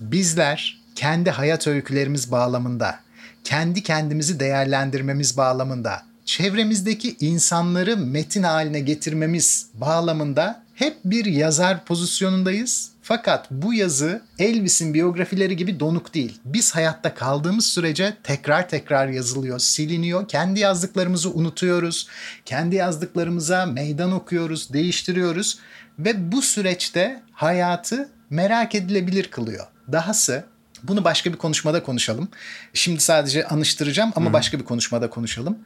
Bizler 0.00 0.78
kendi 0.94 1.30
hayat 1.30 1.66
öykülerimiz 1.66 2.30
bağlamında, 2.30 3.00
kendi 3.46 3.82
kendimizi 3.82 4.40
değerlendirmemiz 4.40 5.36
bağlamında, 5.36 6.02
çevremizdeki 6.24 7.16
insanları 7.20 7.96
metin 7.96 8.42
haline 8.42 8.80
getirmemiz 8.80 9.66
bağlamında 9.74 10.62
hep 10.74 10.96
bir 11.04 11.24
yazar 11.24 11.84
pozisyonundayız. 11.84 12.90
Fakat 13.02 13.50
bu 13.50 13.74
yazı 13.74 14.22
Elvis'in 14.38 14.94
biyografileri 14.94 15.56
gibi 15.56 15.80
donuk 15.80 16.14
değil. 16.14 16.40
Biz 16.44 16.74
hayatta 16.74 17.14
kaldığımız 17.14 17.66
sürece 17.66 18.16
tekrar 18.22 18.68
tekrar 18.68 19.08
yazılıyor, 19.08 19.58
siliniyor. 19.58 20.28
Kendi 20.28 20.60
yazdıklarımızı 20.60 21.30
unutuyoruz. 21.30 22.08
Kendi 22.44 22.76
yazdıklarımıza 22.76 23.66
meydan 23.66 24.12
okuyoruz, 24.12 24.72
değiştiriyoruz. 24.72 25.58
Ve 25.98 26.32
bu 26.32 26.42
süreçte 26.42 27.22
hayatı 27.32 28.08
merak 28.30 28.74
edilebilir 28.74 29.30
kılıyor. 29.30 29.66
Dahası 29.92 30.44
Bunu 30.88 31.04
başka 31.04 31.32
bir 31.32 31.38
konuşmada 31.38 31.82
konuşalım. 31.82 32.28
Şimdi 32.74 33.00
sadece 33.00 33.46
anıştıracağım 33.46 34.12
ama 34.16 34.32
başka 34.32 34.58
bir 34.58 34.64
konuşmada 34.64 35.10
konuşalım. 35.10 35.58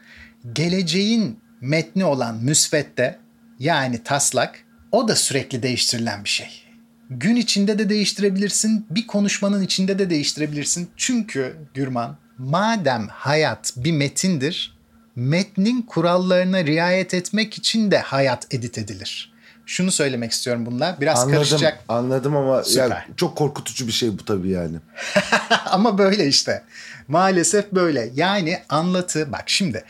Geleceğin 0.53 1.39
metni 1.61 2.05
olan 2.05 2.43
müsvedde 2.43 3.19
yani 3.59 4.03
taslak 4.03 4.63
o 4.91 5.07
da 5.07 5.15
sürekli 5.15 5.63
değiştirilen 5.63 6.23
bir 6.23 6.29
şey. 6.29 6.63
Gün 7.09 7.35
içinde 7.35 7.79
de 7.79 7.89
değiştirebilirsin, 7.89 8.85
bir 8.89 9.07
konuşmanın 9.07 9.63
içinde 9.63 9.99
de 9.99 10.09
değiştirebilirsin. 10.09 10.89
Çünkü 10.97 11.57
Gürman, 11.73 12.17
madem 12.37 13.07
hayat 13.07 13.73
bir 13.75 13.91
metindir, 13.91 14.77
metnin 15.15 15.81
kurallarına 15.81 16.65
riayet 16.65 17.13
etmek 17.13 17.57
için 17.57 17.91
de 17.91 17.99
hayat 17.99 18.53
edit 18.53 18.77
edilir. 18.77 19.30
Şunu 19.71 19.91
söylemek 19.91 20.31
istiyorum 20.31 20.65
bununla. 20.65 20.97
Biraz 21.01 21.19
Anladım, 21.19 21.35
karışacak 21.35 21.79
anladım 21.89 22.35
ama 22.35 22.63
Süper. 22.63 22.89
yani 22.89 22.93
çok 23.17 23.37
korkutucu 23.37 23.87
bir 23.87 23.91
şey 23.91 24.17
bu 24.17 24.25
tabii 24.25 24.49
yani. 24.49 24.77
Ama 25.65 25.97
böyle 25.97 26.27
işte. 26.27 26.63
Maalesef 27.07 27.71
böyle. 27.71 28.09
Yani 28.15 28.59
anlatı 28.69 29.31
bak 29.31 29.43
şimdi 29.45 29.83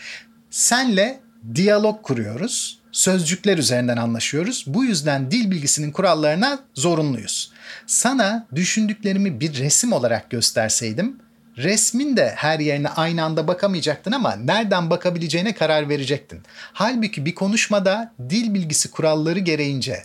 senle 0.49 1.19
diyalog 1.55 2.03
kuruyoruz. 2.03 2.79
Sözcükler 2.91 3.57
üzerinden 3.57 3.97
anlaşıyoruz. 3.97 4.63
Bu 4.67 4.83
yüzden 4.83 5.31
dil 5.31 5.51
bilgisinin 5.51 5.91
kurallarına 5.91 6.59
zorunluyuz. 6.73 7.51
Sana 7.87 8.47
düşündüklerimi 8.55 9.39
bir 9.39 9.59
resim 9.59 9.93
olarak 9.93 10.29
gösterseydim 10.29 11.19
resmin 11.57 12.17
de 12.17 12.33
her 12.35 12.59
yerine 12.59 12.89
aynı 12.89 13.23
anda 13.23 13.47
bakamayacaktın 13.47 14.11
ama 14.11 14.35
nereden 14.35 14.89
bakabileceğine 14.89 15.53
karar 15.53 15.89
verecektin. 15.89 16.41
Halbuki 16.73 17.25
bir 17.25 17.35
konuşmada 17.35 18.13
dil 18.29 18.53
bilgisi 18.53 18.91
kuralları 18.91 19.39
gereğince 19.39 20.03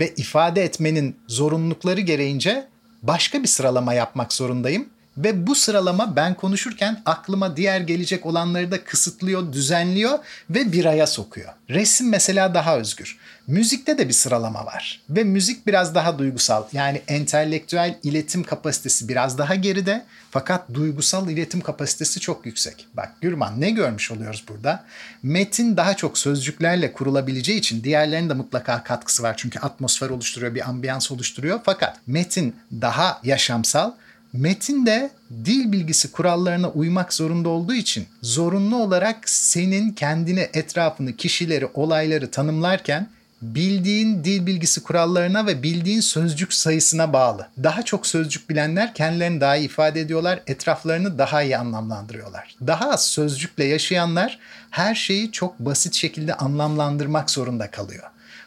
ve 0.00 0.14
ifade 0.16 0.62
etmenin 0.62 1.16
zorunlulukları 1.28 2.00
gereğince 2.00 2.68
başka 3.02 3.42
bir 3.42 3.48
sıralama 3.48 3.94
yapmak 3.94 4.32
zorundayım. 4.32 4.88
Ve 5.18 5.46
bu 5.46 5.54
sıralama 5.54 6.16
ben 6.16 6.34
konuşurken 6.34 7.02
aklıma 7.06 7.56
diğer 7.56 7.80
gelecek 7.80 8.26
olanları 8.26 8.70
da 8.70 8.84
kısıtlıyor, 8.84 9.52
düzenliyor 9.52 10.18
ve 10.50 10.72
bir 10.72 10.84
aya 10.84 11.06
sokuyor. 11.06 11.52
Resim 11.70 12.08
mesela 12.08 12.54
daha 12.54 12.76
özgür. 12.78 13.18
Müzikte 13.46 13.98
de 13.98 14.08
bir 14.08 14.12
sıralama 14.12 14.66
var. 14.66 15.00
Ve 15.10 15.24
müzik 15.24 15.66
biraz 15.66 15.94
daha 15.94 16.18
duygusal. 16.18 16.64
Yani 16.72 17.02
entelektüel 17.08 17.98
iletim 18.02 18.42
kapasitesi 18.42 19.08
biraz 19.08 19.38
daha 19.38 19.54
geride. 19.54 20.04
Fakat 20.30 20.74
duygusal 20.74 21.30
iletim 21.30 21.60
kapasitesi 21.60 22.20
çok 22.20 22.46
yüksek. 22.46 22.86
Bak 22.94 23.12
Gürman 23.20 23.60
ne 23.60 23.70
görmüş 23.70 24.10
oluyoruz 24.10 24.44
burada? 24.48 24.84
Metin 25.22 25.76
daha 25.76 25.96
çok 25.96 26.18
sözcüklerle 26.18 26.92
kurulabileceği 26.92 27.58
için 27.58 27.84
diğerlerinin 27.84 28.28
de 28.28 28.34
mutlaka 28.34 28.82
katkısı 28.82 29.22
var. 29.22 29.34
Çünkü 29.36 29.58
atmosfer 29.58 30.10
oluşturuyor, 30.10 30.54
bir 30.54 30.68
ambiyans 30.68 31.10
oluşturuyor. 31.10 31.60
Fakat 31.64 31.96
metin 32.06 32.56
daha 32.72 33.20
yaşamsal, 33.24 33.92
Metin 34.36 34.86
de 34.86 35.10
dil 35.44 35.72
bilgisi 35.72 36.12
kurallarına 36.12 36.70
uymak 36.70 37.12
zorunda 37.12 37.48
olduğu 37.48 37.74
için 37.74 38.06
zorunlu 38.22 38.76
olarak 38.76 39.28
senin 39.30 39.92
kendini, 39.92 40.48
etrafını, 40.52 41.16
kişileri, 41.16 41.68
olayları 41.74 42.30
tanımlarken 42.30 43.08
bildiğin 43.42 44.24
dil 44.24 44.46
bilgisi 44.46 44.82
kurallarına 44.82 45.46
ve 45.46 45.62
bildiğin 45.62 46.00
sözcük 46.00 46.52
sayısına 46.52 47.12
bağlı. 47.12 47.48
Daha 47.62 47.82
çok 47.82 48.06
sözcük 48.06 48.50
bilenler 48.50 48.94
kendilerini 48.94 49.40
daha 49.40 49.56
iyi 49.56 49.64
ifade 49.64 50.00
ediyorlar, 50.00 50.40
etraflarını 50.46 51.18
daha 51.18 51.42
iyi 51.42 51.58
anlamlandırıyorlar. 51.58 52.56
Daha 52.66 52.90
az 52.90 53.06
sözcükle 53.06 53.64
yaşayanlar 53.64 54.38
her 54.70 54.94
şeyi 54.94 55.32
çok 55.32 55.58
basit 55.58 55.94
şekilde 55.94 56.34
anlamlandırmak 56.34 57.30
zorunda 57.30 57.70
kalıyor. 57.70 58.04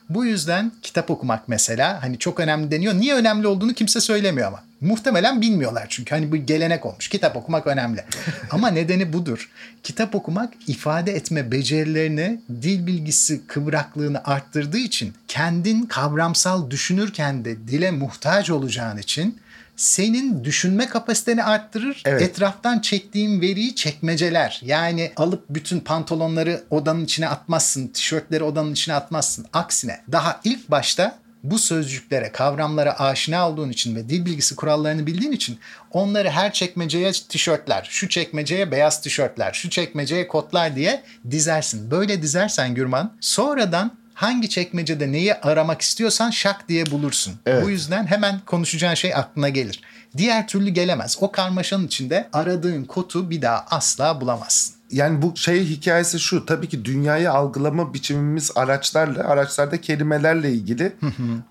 Bu 0.09 0.25
yüzden 0.25 0.71
kitap 0.81 1.11
okumak 1.11 1.47
mesela 1.47 2.03
hani 2.03 2.17
çok 2.17 2.39
önemli 2.39 2.71
deniyor. 2.71 2.93
Niye 2.93 3.15
önemli 3.15 3.47
olduğunu 3.47 3.73
kimse 3.73 4.01
söylemiyor 4.01 4.47
ama. 4.47 4.68
Muhtemelen 4.81 5.41
bilmiyorlar 5.41 5.85
çünkü 5.89 6.15
hani 6.15 6.31
bu 6.31 6.37
gelenek 6.37 6.85
olmuş. 6.85 7.07
Kitap 7.07 7.35
okumak 7.35 7.67
önemli. 7.67 8.03
ama 8.51 8.67
nedeni 8.67 9.13
budur. 9.13 9.49
Kitap 9.83 10.15
okumak 10.15 10.53
ifade 10.67 11.11
etme 11.11 11.51
becerilerini, 11.51 12.41
dil 12.61 12.87
bilgisi 12.87 13.47
kıvraklığını 13.47 14.21
arttırdığı 14.23 14.77
için 14.77 15.13
kendin 15.27 15.85
kavramsal 15.85 16.69
düşünürken 16.69 17.45
de 17.45 17.67
dile 17.67 17.91
muhtaç 17.91 18.49
olacağın 18.49 18.97
için 18.97 19.39
senin 19.79 20.43
düşünme 20.43 20.87
kapasiteni 20.87 21.43
arttırır. 21.43 22.01
Evet. 22.05 22.21
Etraftan 22.21 22.79
çektiğin 22.79 23.41
veriyi 23.41 23.75
çekmeceler. 23.75 24.61
Yani 24.65 25.11
alıp 25.15 25.45
bütün 25.49 25.79
pantolonları 25.79 26.63
odanın 26.69 27.05
içine 27.05 27.27
atmazsın, 27.27 27.87
tişörtleri 27.87 28.43
odanın 28.43 28.73
içine 28.73 28.95
atmazsın. 28.95 29.45
Aksine 29.53 30.01
daha 30.11 30.41
ilk 30.43 30.71
başta 30.71 31.19
bu 31.43 31.59
sözcüklere, 31.59 32.31
kavramlara 32.31 32.99
aşina 32.99 33.49
olduğun 33.49 33.69
için 33.69 33.95
ve 33.95 34.09
dil 34.09 34.25
bilgisi 34.25 34.55
kurallarını 34.55 35.07
bildiğin 35.07 35.31
için 35.31 35.59
onları 35.91 36.29
her 36.29 36.53
çekmeceye 36.53 37.11
tişörtler, 37.11 37.87
şu 37.89 38.09
çekmeceye 38.09 38.71
beyaz 38.71 39.01
tişörtler, 39.01 39.53
şu 39.53 39.69
çekmeceye 39.69 40.27
kotlar 40.27 40.75
diye 40.75 41.03
dizersin. 41.31 41.91
Böyle 41.91 42.21
dizersen 42.21 42.75
Gürman 42.75 43.13
sonradan 43.19 43.91
hangi 44.13 44.49
çekmecede 44.49 45.11
neyi 45.11 45.33
aramak 45.33 45.81
istiyorsan 45.81 46.29
şak 46.29 46.69
diye 46.69 46.85
bulursun. 46.85 47.33
Evet. 47.45 47.65
Bu 47.65 47.69
yüzden 47.69 48.07
hemen 48.07 48.39
konuşacağın 48.45 48.93
şey 48.93 49.15
aklına 49.15 49.49
gelir. 49.49 49.81
Diğer 50.17 50.47
türlü 50.47 50.69
gelemez. 50.69 51.17
O 51.21 51.31
karmaşanın 51.31 51.87
içinde 51.87 52.29
aradığın 52.33 52.83
kotu 52.83 53.29
bir 53.29 53.41
daha 53.41 53.65
asla 53.69 54.21
bulamazsın. 54.21 54.78
Yani 54.91 55.21
bu 55.21 55.33
şey 55.35 55.65
hikayesi 55.65 56.19
şu 56.19 56.45
tabii 56.45 56.69
ki 56.69 56.85
dünyayı 56.85 57.31
algılama 57.31 57.93
biçimimiz 57.93 58.51
araçlarla 58.55 59.23
araçlarda 59.23 59.81
kelimelerle 59.81 60.51
ilgili 60.51 60.95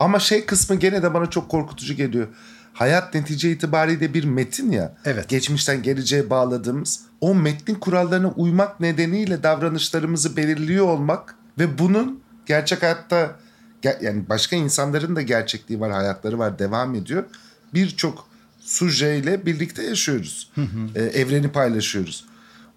ama 0.00 0.18
şey 0.18 0.46
kısmı 0.46 0.76
gene 0.76 1.02
de 1.02 1.14
bana 1.14 1.30
çok 1.30 1.48
korkutucu 1.48 1.94
geliyor. 1.94 2.28
Hayat 2.72 3.14
netice 3.14 3.50
itibariyle 3.50 4.14
bir 4.14 4.24
metin 4.24 4.70
ya. 4.70 4.94
Evet. 5.04 5.28
Geçmişten 5.28 5.82
geleceğe 5.82 6.30
bağladığımız 6.30 7.00
o 7.20 7.34
metnin 7.34 7.74
kurallarına 7.74 8.28
uymak 8.28 8.80
nedeniyle 8.80 9.42
davranışlarımızı 9.42 10.36
belirliyor 10.36 10.86
olmak 10.86 11.34
ve 11.58 11.78
bunun 11.78 12.20
gerçek 12.46 12.82
hayatta 12.82 13.36
yani 14.00 14.28
başka 14.28 14.56
insanların 14.56 15.16
da 15.16 15.22
gerçekliği 15.22 15.80
var, 15.80 15.92
hayatları 15.92 16.38
var, 16.38 16.58
devam 16.58 16.94
ediyor. 16.94 17.24
Birçok 17.74 18.28
sujeyle 18.60 19.46
birlikte 19.46 19.82
yaşıyoruz. 19.82 20.50
Ee, 20.94 21.02
evreni 21.02 21.48
paylaşıyoruz 21.52 22.24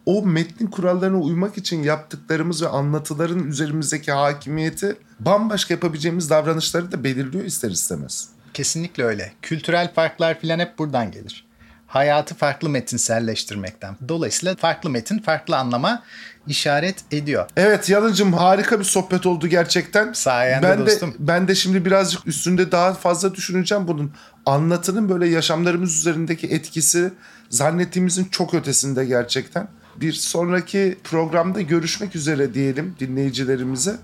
o 0.05 0.25
metnin 0.25 0.67
kurallarına 0.67 1.17
uymak 1.17 1.57
için 1.57 1.83
yaptıklarımız 1.83 2.63
ve 2.63 2.67
anlatıların 2.67 3.47
üzerimizdeki 3.47 4.11
hakimiyeti 4.11 4.95
bambaşka 5.19 5.73
yapabileceğimiz 5.73 6.29
davranışları 6.29 6.91
da 6.91 7.03
belirliyor 7.03 7.45
ister 7.45 7.71
istemez. 7.71 8.29
Kesinlikle 8.53 9.03
öyle. 9.03 9.31
Kültürel 9.41 9.93
farklar 9.93 10.39
filan 10.39 10.59
hep 10.59 10.79
buradan 10.79 11.11
gelir. 11.11 11.45
Hayatı 11.87 12.35
farklı 12.35 12.69
metinselleştirmekten. 12.69 13.97
Dolayısıyla 14.07 14.55
farklı 14.55 14.89
metin 14.89 15.19
farklı 15.19 15.57
anlama 15.57 16.03
işaret 16.47 16.95
ediyor. 17.11 17.49
Evet 17.57 17.89
Yalıncım 17.89 18.33
harika 18.33 18.79
bir 18.79 18.83
sohbet 18.83 19.25
oldu 19.25 19.47
gerçekten. 19.47 20.13
Sayende 20.13 20.69
ben 20.69 20.85
dostum. 20.85 21.11
De, 21.11 21.15
ben 21.19 21.47
de 21.47 21.55
şimdi 21.55 21.85
birazcık 21.85 22.27
üstünde 22.27 22.71
daha 22.71 22.93
fazla 22.93 23.35
düşüneceğim 23.35 23.87
bunun. 23.87 24.13
Anlatının 24.45 25.09
böyle 25.09 25.27
yaşamlarımız 25.27 25.95
üzerindeki 25.95 26.47
etkisi 26.47 27.11
zannettiğimizin 27.49 28.25
çok 28.25 28.53
ötesinde 28.53 29.05
gerçekten. 29.05 29.67
Bir 30.01 30.13
sonraki 30.13 30.97
programda 31.03 31.61
görüşmek 31.61 32.15
üzere 32.15 32.53
diyelim 32.53 32.95
dinleyicilerimize. 32.99 33.95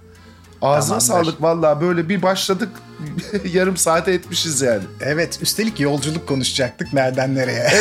Ağzına 0.61 0.99
Tamamdır. 0.99 1.25
sağlık 1.25 1.41
vallahi 1.41 1.81
böyle 1.81 2.09
bir 2.09 2.21
başladık 2.21 2.69
yarım 3.53 3.77
saate 3.77 4.11
etmişiz 4.11 4.61
yani. 4.61 4.83
Evet 5.01 5.39
üstelik 5.41 5.79
yolculuk 5.79 6.27
konuşacaktık 6.27 6.93
nereden 6.93 7.35
nereye. 7.35 7.69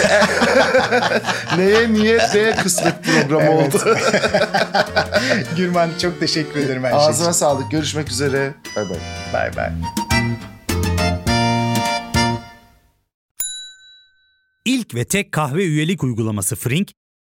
Neye 1.56 1.92
niyet 1.92 2.34
neye 2.34 2.56
kısmet 2.56 3.04
programı 3.04 3.44
Evet. 3.44 3.74
oldu. 3.74 3.96
Gürman 5.56 5.90
çok 6.02 6.20
teşekkür 6.20 6.60
ederim 6.60 6.84
her 6.84 6.90
şey 6.90 6.98
Ağzına 6.98 7.28
için. 7.28 7.38
sağlık. 7.38 7.70
Görüşmek 7.70 8.10
üzere. 8.10 8.54
Bay 8.76 8.84
bay. 8.90 8.98
Bay 9.32 9.56
bay. 9.56 9.70
İlk 14.64 14.94
ve 14.94 15.04
tek 15.04 15.32
kahve 15.32 15.64
üyelik 15.64 16.04
uygulaması 16.04 16.56
Frink, 16.56 16.92